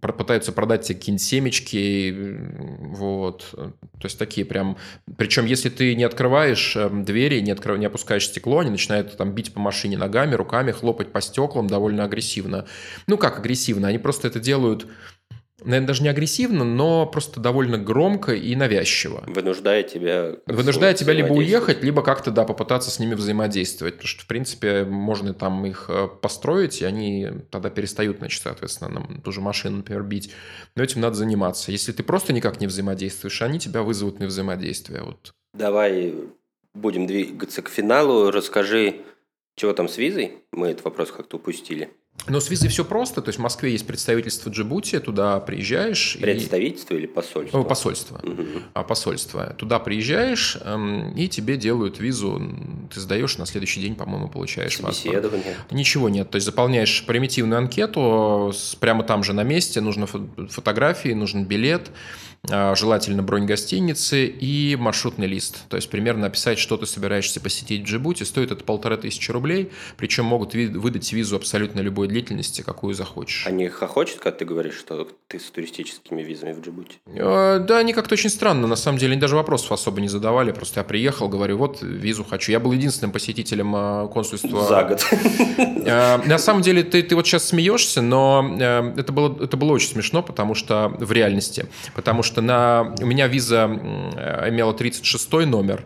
пытаются 0.02 0.52
продать 0.52 0.82
тебе 0.82 0.98
какие-нибудь 0.98 1.22
семечки, 1.24 2.09
вот. 2.12 3.48
То 3.52 4.04
есть 4.04 4.18
такие 4.18 4.44
прям... 4.44 4.76
Причем 5.16 5.46
если 5.46 5.68
ты 5.68 5.94
не 5.94 6.04
открываешь 6.04 6.76
эм, 6.76 7.04
двери, 7.04 7.40
не, 7.40 7.52
открыв- 7.52 7.78
не 7.78 7.86
опускаешь 7.86 8.26
стекло, 8.26 8.60
они 8.60 8.70
начинают 8.70 9.16
там 9.16 9.32
бить 9.32 9.52
по 9.52 9.60
машине 9.60 9.96
ногами, 9.96 10.34
руками, 10.34 10.72
хлопать 10.72 11.12
по 11.12 11.20
стеклам 11.20 11.66
довольно 11.66 12.04
агрессивно. 12.04 12.66
Ну 13.06 13.18
как 13.18 13.38
агрессивно? 13.38 13.88
Они 13.88 13.98
просто 13.98 14.28
это 14.28 14.40
делают, 14.40 14.86
наверное, 15.64 15.86
даже 15.86 16.02
не 16.02 16.08
агрессивно, 16.08 16.64
но 16.64 17.06
просто 17.06 17.40
довольно 17.40 17.78
громко 17.78 18.32
и 18.32 18.54
навязчиво. 18.54 19.24
Вынуждая 19.26 19.82
тебя... 19.82 20.36
Вынуждая 20.46 20.94
тебя 20.94 21.12
либо 21.12 21.32
уехать, 21.32 21.82
либо 21.82 22.02
как-то, 22.02 22.30
да, 22.30 22.44
попытаться 22.44 22.90
с 22.90 22.98
ними 22.98 23.14
взаимодействовать. 23.14 23.94
Потому 23.94 24.08
что, 24.08 24.22
в 24.22 24.26
принципе, 24.26 24.84
можно 24.84 25.34
там 25.34 25.64
их 25.66 25.86
э, 25.88 26.08
построить, 26.20 26.82
и 26.82 26.84
они 26.84 27.28
тогда 27.50 27.70
перестают, 27.70 28.18
значит, 28.18 28.42
соответственно, 28.42 28.90
нам 28.90 29.20
ту 29.22 29.32
же 29.32 29.40
машину, 29.40 29.78
например, 29.78 30.02
бить. 30.02 30.32
Но 30.76 30.82
этим 30.82 31.00
надо 31.00 31.16
заниматься. 31.16 31.72
Если 31.72 31.92
ты 31.92 32.02
просто 32.02 32.32
никак 32.32 32.60
не 32.60 32.66
взаимодействуешь, 32.66 33.42
они 33.42 33.58
тебя 33.58 33.82
вызовут 33.82 34.20
на 34.20 34.26
взаимодействие. 34.26 35.02
Вот. 35.02 35.32
Давай 35.54 36.14
будем 36.74 37.06
двигаться 37.06 37.62
к 37.62 37.68
финалу. 37.68 38.30
Расскажи, 38.30 38.96
чего 39.56 39.72
там 39.72 39.88
с 39.88 39.98
визой? 39.98 40.38
Мы 40.52 40.68
этот 40.68 40.84
вопрос 40.84 41.12
как-то 41.12 41.36
упустили. 41.36 41.90
Но 42.26 42.38
с 42.38 42.50
визой 42.50 42.68
все 42.68 42.84
просто. 42.84 43.22
То 43.22 43.30
есть 43.30 43.38
в 43.38 43.42
Москве 43.42 43.72
есть 43.72 43.86
представительство 43.86 44.50
Джибути, 44.50 44.98
туда 45.00 45.40
приезжаешь. 45.40 46.16
и- 46.16 46.18
Представительство 46.20 46.94
или 46.94 47.06
посольство? 47.06 47.56
Ну, 47.58 47.64
посольство. 47.64 48.20
А, 48.74 48.82
посольство. 48.84 49.54
Туда 49.58 49.78
приезжаешь, 49.78 50.58
эм, 50.62 51.14
и 51.16 51.28
тебе 51.28 51.56
делают 51.56 51.98
визу. 51.98 52.40
Ты 52.92 53.00
сдаешь, 53.00 53.38
на 53.38 53.46
следующий 53.46 53.80
день, 53.80 53.94
по-моему, 53.94 54.28
получаешь 54.28 54.76
паспорт. 54.76 54.96
Собеседование. 54.96 55.56
Ничего 55.70 56.08
нет. 56.10 56.30
То 56.30 56.36
есть 56.36 56.44
заполняешь 56.44 57.04
примитивную 57.06 57.58
анкету 57.58 58.52
с- 58.54 58.74
прямо 58.74 59.02
там 59.02 59.24
же 59.24 59.32
на 59.32 59.42
месте. 59.42 59.80
Нужно 59.80 60.04
фо- 60.04 60.46
фотографии, 60.48 61.10
нужен 61.14 61.46
билет, 61.46 61.90
а, 62.50 62.74
желательно 62.74 63.22
бронь 63.22 63.46
гостиницы 63.46 64.26
и 64.26 64.76
маршрутный 64.76 65.26
лист. 65.26 65.68
То 65.68 65.76
есть 65.76 65.88
примерно 65.90 66.22
написать, 66.22 66.58
что 66.58 66.76
ты 66.76 66.86
собираешься 66.86 67.40
посетить 67.40 67.82
в 67.82 67.84
Джибути. 67.86 68.24
Стоит 68.24 68.50
это 68.50 68.62
полторы 68.64 68.96
тысячи 68.98 69.30
рублей. 69.30 69.70
Причем 69.96 70.26
могут 70.26 70.54
ви- 70.54 70.66
выдать 70.68 71.10
визу 71.12 71.36
абсолютно 71.36 71.80
любой 71.80 71.99
длительности, 72.08 72.62
какую 72.62 72.94
захочешь. 72.94 73.46
Они 73.46 73.68
хохочут, 73.68 74.18
когда 74.20 74.38
ты 74.38 74.44
говоришь, 74.44 74.74
что 74.78 75.06
ты 75.28 75.38
с 75.38 75.50
туристическими 75.50 76.22
визами 76.22 76.52
в 76.52 76.60
Джибути? 76.60 76.98
Э, 77.06 77.58
Да, 77.58 77.78
они 77.78 77.92
как-то 77.92 78.14
очень 78.14 78.30
странно. 78.30 78.66
На 78.66 78.76
самом 78.76 78.98
деле, 78.98 79.12
они 79.12 79.20
даже 79.20 79.36
вопросов 79.36 79.72
особо 79.72 80.00
не 80.00 80.08
задавали. 80.08 80.52
Просто 80.52 80.80
я 80.80 80.84
приехал, 80.84 81.28
говорю, 81.28 81.56
вот 81.58 81.78
визу 81.82 82.24
хочу. 82.24 82.52
Я 82.52 82.60
был 82.60 82.72
единственным 82.72 83.12
посетителем 83.12 83.74
э, 83.76 84.08
консульства. 84.12 84.64
За 84.66 84.84
год. 84.84 85.04
Э, 85.82 86.18
На 86.26 86.38
самом 86.38 86.62
деле, 86.62 86.82
ты, 86.82 87.02
ты 87.02 87.16
вот 87.16 87.26
сейчас 87.26 87.48
смеешься, 87.48 88.02
но 88.02 88.56
э, 88.60 88.94
это 88.98 89.12
было, 89.12 89.44
это 89.44 89.56
было 89.56 89.72
очень 89.72 89.88
смешно, 89.88 90.22
потому 90.22 90.54
что 90.54 90.94
в 90.98 91.10
реальности. 91.12 91.66
Потому 91.94 92.22
что 92.22 92.40
на, 92.42 92.94
у 93.00 93.06
меня 93.06 93.26
виза 93.28 93.64
имела 94.48 94.74
36 94.74 95.32
номер. 95.46 95.84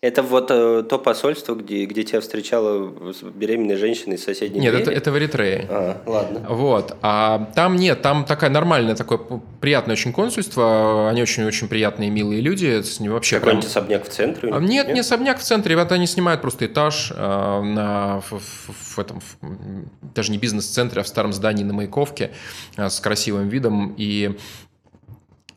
Это 0.00 0.22
вот 0.22 0.50
э, 0.50 0.82
то 0.88 0.98
посольство, 0.98 1.54
где, 1.54 1.84
где 1.86 2.02
тебя 2.04 2.20
встречала 2.20 3.12
с 3.12 3.22
беременной 3.22 3.76
женщиной 3.76 4.14
из 4.14 4.24
соседней 4.24 4.60
Нет, 4.60 4.74
это, 4.74 4.84
двери? 4.86 4.96
это 4.98 5.10
в 5.12 5.18
Эритрее. 5.18 5.66
А, 5.68 6.02
ладно. 6.06 6.46
Вот. 6.48 6.96
А 7.02 7.50
там 7.54 7.76
нет, 7.76 8.00
там 8.02 8.24
такая 8.24 8.50
нормальная, 8.50 8.94
такое 8.94 9.20
приятное 9.60 9.94
очень 9.94 10.12
консульство. 10.12 11.08
Они 11.08 11.22
очень-очень 11.22 11.68
приятные, 11.68 12.10
милые 12.10 12.40
люди. 12.40 12.80
С 12.82 13.00
ним 13.00 13.12
вообще 13.12 13.36
прям- 13.36 13.60
Какой-нибудь 13.60 13.66
особняк 13.70 14.04
в 14.04 14.08
центре? 14.08 14.50
них, 14.52 14.60
Нет, 14.70 14.88
не 14.92 15.00
особняк 15.00 15.38
в 15.38 15.42
центре. 15.42 15.72
Ребята, 15.72 15.94
они 15.96 16.06
снимают 16.06 16.40
просто 16.42 16.66
этаж 16.66 17.12
э, 17.14 17.16
на, 17.16 18.20
в, 18.20 18.32
в- 18.32 18.94
в 18.94 18.98
этом, 18.98 19.20
в- 19.20 20.14
даже 20.14 20.30
не 20.32 20.38
бизнес-центре, 20.38 21.00
а 21.00 21.04
в 21.04 21.08
старом 21.08 21.32
здании 21.32 21.64
на 21.64 21.74
Маяковке 21.74 22.30
э, 22.76 22.88
с 22.88 22.98
красивым 23.00 23.48
видом. 23.48 23.94
И 23.96 24.36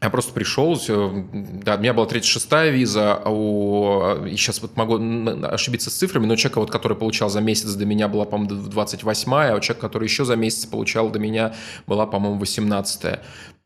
я 0.06 0.10
просто 0.12 0.34
пришел, 0.34 0.80
да, 1.34 1.76
у 1.76 1.80
меня 1.80 1.94
была 1.94 2.06
36-я 2.06 2.70
виза, 2.70 3.16
а 3.16 3.30
у, 3.30 4.26
и 4.26 4.36
сейчас 4.36 4.62
вот 4.62 4.78
могу 4.78 5.00
ошибиться 5.48 5.90
с 5.90 5.94
цифрами, 5.94 6.28
но 6.28 6.34
у 6.34 6.38
человека, 6.38 6.60
вот, 6.60 6.70
который 6.70 6.96
получал 6.96 7.30
за 7.30 7.42
месяц 7.42 7.74
до 7.74 7.86
меня, 7.86 8.08
была, 8.08 8.26
по-моему, 8.26 8.70
28-я, 8.70 9.54
а 9.54 9.56
у 9.58 9.60
человека, 9.60 9.82
который 9.82 10.06
еще 10.06 10.24
за 10.24 10.36
месяц 10.36 10.68
получал 10.68 11.10
до 11.10 11.18
меня, 11.18 11.56
была, 11.88 12.06
по-моему, 12.06 12.40
18-я. 12.40 13.22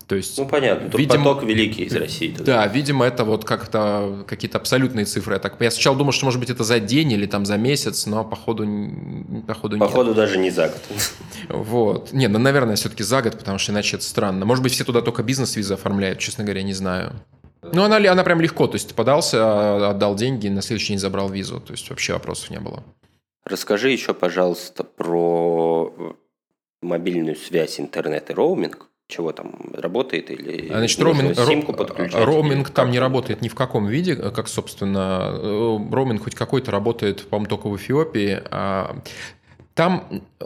То 0.09 0.15
есть, 0.15 0.39
Ну, 0.39 0.47
понятно. 0.47 0.89
Тут 0.89 0.99
Видимо- 0.99 1.23
поток 1.23 1.43
великий 1.43 1.83
из 1.83 1.95
России. 1.95 2.31
туда. 2.31 2.43
да, 2.43 2.67
видимо, 2.67 3.05
это 3.05 3.23
вот 3.23 3.45
как-то 3.45 4.25
какие-то 4.27 4.57
абсолютные 4.57 5.05
цифры. 5.05 5.35
Я, 5.35 5.39
так, 5.39 5.61
я 5.61 5.69
сначала 5.69 5.95
думал, 5.95 6.13
что, 6.13 6.25
может 6.25 6.39
быть, 6.39 6.49
это 6.49 6.63
за 6.63 6.79
день 6.79 7.11
или 7.11 7.27
там 7.27 7.45
за 7.45 7.57
месяц, 7.57 8.07
но 8.07 8.25
походу, 8.25 8.67
походу 9.45 9.75
нет. 9.75 9.87
Походу 9.87 10.15
даже 10.15 10.39
не 10.39 10.49
за 10.49 10.69
год. 10.69 10.81
Вот. 11.49 12.11
Не, 12.11 12.27
ну, 12.27 12.39
наверное, 12.39 12.75
все-таки 12.75 13.03
за 13.03 13.21
год, 13.21 13.37
потому 13.37 13.59
что 13.59 13.71
иначе 13.71 13.97
это 13.97 14.05
странно. 14.05 14.45
Может 14.45 14.63
быть, 14.63 14.73
все 14.73 14.83
туда 14.83 15.01
только 15.03 15.21
бизнес-визы 15.21 15.75
оформляют, 15.75 16.17
честно 16.17 16.43
говоря, 16.43 16.63
не 16.63 16.73
знаю. 16.73 17.13
Ну, 17.61 17.83
она, 17.83 17.97
она 17.97 18.23
прям 18.23 18.41
легко, 18.41 18.65
то 18.65 18.77
есть 18.77 18.89
ты 18.89 18.95
подался, 18.95 19.37
а, 19.41 19.89
отдал 19.91 20.15
деньги, 20.15 20.47
на 20.47 20.63
следующий 20.63 20.93
день 20.93 20.99
забрал 20.99 21.29
визу, 21.29 21.59
то 21.59 21.73
есть 21.73 21.87
вообще 21.91 22.13
вопросов 22.13 22.49
не 22.49 22.59
было. 22.59 22.83
Расскажи 23.45 23.91
еще, 23.91 24.15
пожалуйста, 24.15 24.83
про 24.83 25.93
э, 25.95 26.11
мобильную 26.81 27.35
связь, 27.35 27.79
интернет 27.79 28.31
и 28.31 28.33
роуминг. 28.33 28.88
Чего 29.09 29.31
там 29.31 29.73
работает 29.73 30.29
или 30.29 30.69
А, 30.71 30.77
Значит, 30.77 31.01
роуминг, 31.01 31.35
симку 31.35 31.73
подключать? 31.73 32.23
роуминг 32.23 32.67
или 32.67 32.73
там 32.75 32.91
не 32.91 32.99
работает 32.99 33.41
ни 33.41 33.47
в 33.47 33.55
каком 33.55 33.87
виде, 33.87 34.15
как, 34.15 34.47
собственно, 34.47 35.31
э, 35.33 35.77
роуминг 35.91 36.23
хоть 36.25 36.35
какой-то 36.35 36.69
работает, 36.69 37.27
по-моему, 37.27 37.49
только 37.49 37.69
в 37.69 37.75
Эфиопии. 37.75 38.39
А 38.51 38.95
Там 39.73 40.21
э, 40.39 40.45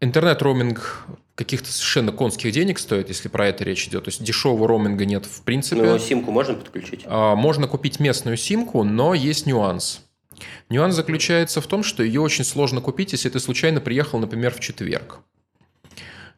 интернет-роуминг 0.00 1.06
каких-то 1.34 1.72
совершенно 1.72 2.12
конских 2.12 2.52
денег 2.52 2.78
стоит, 2.78 3.08
если 3.08 3.28
про 3.28 3.48
это 3.48 3.64
речь 3.64 3.88
идет. 3.88 4.04
То 4.04 4.10
есть 4.10 4.22
дешевого 4.22 4.68
роуминга 4.68 5.06
нет 5.06 5.24
в 5.24 5.40
принципе. 5.42 5.80
Ну, 5.82 5.98
симку 5.98 6.30
можно 6.30 6.54
подключить? 6.56 7.04
А, 7.06 7.34
Можно 7.34 7.66
купить 7.68 8.00
местную 8.00 8.36
симку, 8.36 8.84
но 8.84 9.14
есть 9.14 9.46
нюанс. 9.46 10.02
Нюанс 10.68 10.94
заключается 10.94 11.62
в 11.62 11.66
том, 11.66 11.82
что 11.82 12.02
ее 12.02 12.20
очень 12.20 12.44
сложно 12.44 12.82
купить, 12.82 13.12
если 13.12 13.30
ты 13.30 13.40
случайно 13.40 13.80
приехал, 13.80 14.18
например, 14.18 14.52
в 14.52 14.60
четверг. 14.60 15.20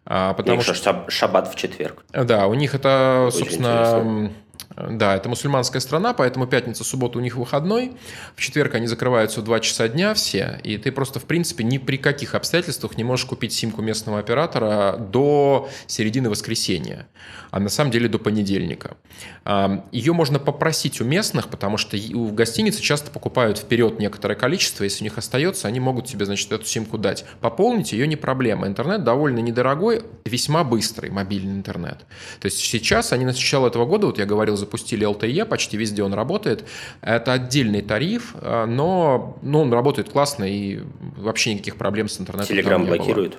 А, 0.09 0.35
Потому 0.35 0.59
Потому 0.59 0.75
что 0.77 0.91
шаб- 0.91 1.11
шаббат 1.11 1.49
в 1.53 1.57
четверг. 1.57 2.05
да, 2.13 2.47
у 2.47 2.55
них 2.55 2.75
это, 2.75 3.25
Очень 3.29 3.39
собственно, 3.39 3.69
м, 3.97 4.33
да, 4.77 5.17
это 5.17 5.29
мусульманская 5.29 5.81
страна, 5.81 6.13
поэтому 6.13 6.47
пятница, 6.47 6.85
суббота 6.85 7.19
у 7.19 7.21
них 7.21 7.37
выходной. 7.37 7.93
В 8.35 8.41
четверг 8.41 8.75
они 8.75 8.87
закрываются 8.87 9.41
в 9.41 9.45
2 9.45 9.61
часа 9.61 9.89
дня 9.89 10.13
все, 10.15 10.61
и 10.63 10.77
ты 10.77 10.93
просто, 10.93 11.19
в 11.19 11.25
принципе, 11.25 11.65
ни 11.65 11.79
при 11.79 11.97
каких 11.97 12.35
обстоятельствах 12.35 12.97
не 12.97 13.05
можешь 13.05 13.27
купить 13.27 13.53
симку 13.53 13.81
местного 13.81 14.19
оператора 14.19 14.97
до 14.99 15.69
середины 15.87 16.29
воскресенья, 16.29 17.09
а 17.51 17.61
на 17.61 17.69
самом 17.69 17.91
деле 17.91 18.09
до 18.09 18.19
понедельника. 18.19 18.97
А, 19.45 19.85
Ее 19.93 20.13
можно 20.13 20.39
попросить 20.39 21.01
у 21.01 21.05
местных, 21.05 21.49
потому 21.49 21.79
что 21.79 21.97
в 21.97 22.35
гостинице 22.35 22.83
часто 22.83 23.11
покупают 23.11 23.59
вперед 23.59 23.99
некоторое 23.99 24.35
количество, 24.35 24.85
если 24.85 25.03
у 25.03 25.05
них 25.05 25.17
остается, 25.17 25.69
они 25.69 25.81
могут 25.81 26.07
тебе, 26.07 26.27
значит, 26.27 26.53
эту 26.53 26.67
симку 26.67 26.99
дать. 26.99 27.25
Пополнить 27.41 27.93
ее 27.93 28.07
не 28.07 28.17
проблема. 28.17 28.67
Интернет 28.67 29.05
довольно 29.05 29.39
недорогой, 29.39 30.03
весьма 30.25 30.65
быстрый 30.65 31.11
мобильный 31.11 31.55
интернет. 31.55 32.05
То 32.41 32.47
есть 32.47 32.59
сейчас 32.59 33.13
они 33.13 33.25
на 33.25 33.33
начало 33.37 33.69
этого 33.69 33.87
года, 33.87 34.07
вот 34.07 34.19
я 34.19 34.27
говорил, 34.27 34.57
запустили 34.67 35.07
LTE, 35.09 35.45
почти 35.47 35.77
везде 35.77 36.03
он 36.03 36.13
работает. 36.13 36.65
Это 37.01 37.33
отдельный 37.33 37.83
тариф, 37.83 38.35
а, 38.35 38.67
но, 38.67 39.39
но 39.43 39.63
он 39.63 39.73
работает 39.73 40.11
классно 40.11 40.45
и 40.45 40.81
вообще 41.17 41.55
никаких 41.55 41.77
проблем 41.77 42.09
с 42.09 42.21
интернетом 42.21 42.49
Телеграм 42.49 42.83
не 42.83 42.89
было. 42.89 42.97
блокирует. 42.97 43.37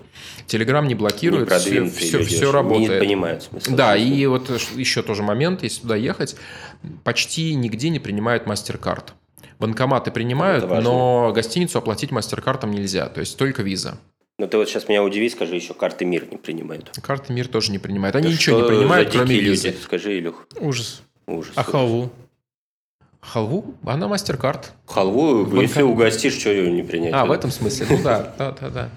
Телеграм 0.47 0.87
не 0.87 0.95
блокирует, 0.95 1.49
все, 1.49 1.57
Непродвинутые 1.57 2.07
все, 2.07 2.17
люди 2.17 2.35
все 2.35 2.45
очень 2.45 2.51
работает. 2.53 3.01
Не 3.01 3.07
понимают 3.07 3.43
смысла. 3.43 3.75
Да, 3.75 3.95
и 3.95 4.25
вот 4.25 4.49
еще 4.75 5.03
тоже 5.03 5.21
момент, 5.23 5.63
если 5.63 5.81
туда 5.81 5.95
ехать, 5.95 6.35
почти 7.03 7.53
нигде 7.55 7.89
не 7.89 7.99
принимают 7.99 8.43
MasterCard. 8.45 9.09
Банкоматы 9.59 10.11
принимают, 10.11 10.67
но 10.67 11.31
гостиницу 11.33 11.77
оплатить 11.79 12.11
MasterCardом 12.11 12.69
нельзя, 12.69 13.07
то 13.07 13.19
есть 13.19 13.37
только 13.37 13.63
виза. 13.63 13.99
Ну, 14.39 14.47
ты 14.47 14.57
вот 14.57 14.69
сейчас 14.69 14.87
меня 14.87 15.03
удиви, 15.03 15.29
скажи, 15.29 15.55
еще 15.55 15.73
карты 15.73 16.05
МИР 16.05 16.27
не 16.29 16.37
принимают. 16.37 16.91
Карты 17.01 17.33
МИР 17.33 17.47
тоже 17.47 17.71
не 17.71 17.79
принимают. 17.79 18.15
Они 18.15 18.27
Да 18.27 18.33
ничего 18.33 18.61
не 18.61 18.67
принимают, 18.67 19.09
кроме 19.11 19.39
визы. 19.39 19.69
люди? 19.69 19.77
Скажи, 19.81 20.19
Илюх. 20.19 20.47
Ужас. 20.59 21.01
Ужас. 21.27 21.53
А 21.57 21.63
халву? 21.63 22.09
Халву? 23.19 23.75
Она 23.85 24.07
MasterCard. 24.07 24.67
Халву, 24.85 25.59
если 25.61 25.81
угостишь, 25.81 26.39
что 26.39 26.49
ее 26.49 26.71
не 26.71 26.83
принять? 26.83 27.13
А, 27.13 27.25
в 27.25 27.31
этом 27.31 27.51
смысле? 27.51 27.85
Ну 27.89 28.01
да, 28.01 28.33
да, 28.37 28.51
да, 28.51 28.69
да. 28.69 28.89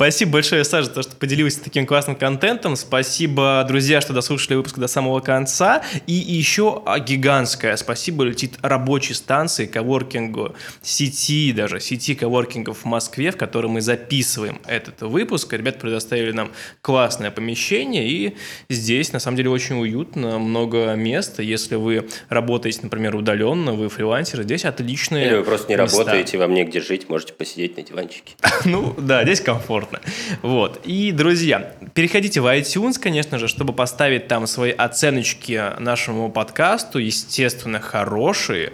Спасибо 0.00 0.32
большое, 0.32 0.64
Саша, 0.64 0.86
за 0.86 0.94
то, 0.94 1.02
что 1.02 1.14
поделился 1.14 1.62
таким 1.62 1.84
классным 1.84 2.16
контентом. 2.16 2.74
Спасибо, 2.74 3.62
друзья, 3.68 4.00
что 4.00 4.14
дослушали 4.14 4.54
выпуск 4.54 4.78
до 4.78 4.86
самого 4.86 5.20
конца. 5.20 5.82
И 6.06 6.14
еще 6.14 6.82
гигантское 7.06 7.76
спасибо 7.76 8.24
летит 8.24 8.54
рабочей 8.62 9.12
станции, 9.12 9.66
коворкингу, 9.66 10.54
сети 10.80 11.52
даже, 11.52 11.80
сети 11.80 12.14
коворкингов 12.14 12.78
в 12.78 12.84
Москве, 12.86 13.30
в 13.30 13.36
которой 13.36 13.66
мы 13.66 13.82
записываем 13.82 14.62
этот 14.66 15.02
выпуск. 15.02 15.52
Ребята 15.52 15.80
предоставили 15.80 16.32
нам 16.32 16.50
классное 16.80 17.30
помещение, 17.30 18.08
и 18.08 18.36
здесь, 18.70 19.12
на 19.12 19.18
самом 19.18 19.36
деле, 19.36 19.50
очень 19.50 19.78
уютно, 19.78 20.38
много 20.38 20.94
места. 20.94 21.42
Если 21.42 21.74
вы 21.74 22.08
работаете, 22.30 22.80
например, 22.84 23.16
удаленно, 23.16 23.74
вы 23.74 23.90
фрилансеры, 23.90 24.44
здесь 24.44 24.64
отличные 24.64 25.26
Или 25.26 25.34
вы 25.34 25.44
просто 25.44 25.68
не 25.68 25.76
места. 25.76 25.98
работаете, 25.98 26.38
вам 26.38 26.54
негде 26.54 26.80
жить, 26.80 27.10
можете 27.10 27.34
посидеть 27.34 27.76
на 27.76 27.82
диванчике. 27.82 28.32
Ну, 28.64 28.94
да, 28.98 29.24
здесь 29.24 29.40
комфортно. 29.90 30.00
Вот. 30.42 30.80
И, 30.84 31.12
друзья, 31.12 31.74
переходите 31.94 32.40
в 32.40 32.46
iTunes, 32.46 32.98
конечно 32.98 33.38
же, 33.38 33.48
чтобы 33.48 33.72
поставить 33.72 34.28
там 34.28 34.46
свои 34.46 34.70
оценочки 34.70 35.72
нашему 35.78 36.30
подкасту, 36.30 36.98
естественно, 36.98 37.80
хорошие. 37.80 38.72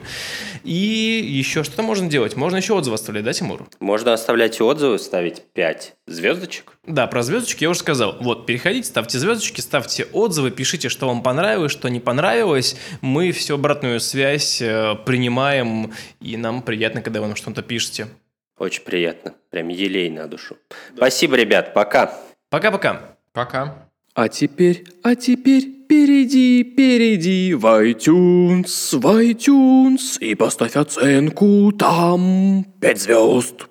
И 0.64 1.24
еще 1.28 1.64
что-то 1.64 1.82
можно 1.82 2.08
делать? 2.08 2.36
Можно 2.36 2.56
еще 2.56 2.74
отзывы 2.74 2.94
оставлять, 2.94 3.24
да, 3.24 3.32
Тимур? 3.32 3.66
Можно 3.80 4.12
оставлять 4.12 4.60
отзывы, 4.60 4.98
ставить 4.98 5.42
5 5.54 5.94
звездочек. 6.06 6.72
Да, 6.86 7.06
про 7.06 7.22
звездочки 7.22 7.64
я 7.64 7.70
уже 7.70 7.80
сказал. 7.80 8.16
Вот, 8.20 8.46
переходите, 8.46 8.86
ставьте 8.86 9.18
звездочки, 9.18 9.60
ставьте 9.60 10.04
отзывы, 10.04 10.50
пишите, 10.50 10.88
что 10.88 11.08
вам 11.08 11.22
понравилось, 11.22 11.72
что 11.72 11.88
не 11.88 12.00
понравилось. 12.00 12.76
Мы 13.00 13.32
всю 13.32 13.54
обратную 13.54 14.00
связь 14.00 14.62
э, 14.62 14.94
принимаем, 15.04 15.92
и 16.20 16.36
нам 16.36 16.62
приятно, 16.62 17.02
когда 17.02 17.20
вы 17.20 17.26
нам 17.26 17.36
что-то 17.36 17.62
пишете. 17.62 18.06
Очень 18.58 18.82
приятно. 18.82 19.34
Прям 19.50 19.68
елей 19.68 20.10
на 20.10 20.26
душу. 20.26 20.56
Спасибо, 20.94 21.36
ребят. 21.36 21.74
Пока. 21.74 22.18
Пока-пока. 22.48 23.16
Пока. 23.32 23.88
А 24.14 24.28
теперь, 24.28 24.84
а 25.02 25.14
теперь 25.14 25.76
перейди, 25.86 26.64
перейди 26.64 27.52
в 27.54 27.66
iTunes, 27.66 28.98
в 28.98 29.06
iTunes 29.06 30.18
и 30.20 30.34
поставь 30.34 30.76
оценку 30.76 31.70
там 31.72 32.64
пять 32.80 33.00
звезд. 33.00 33.66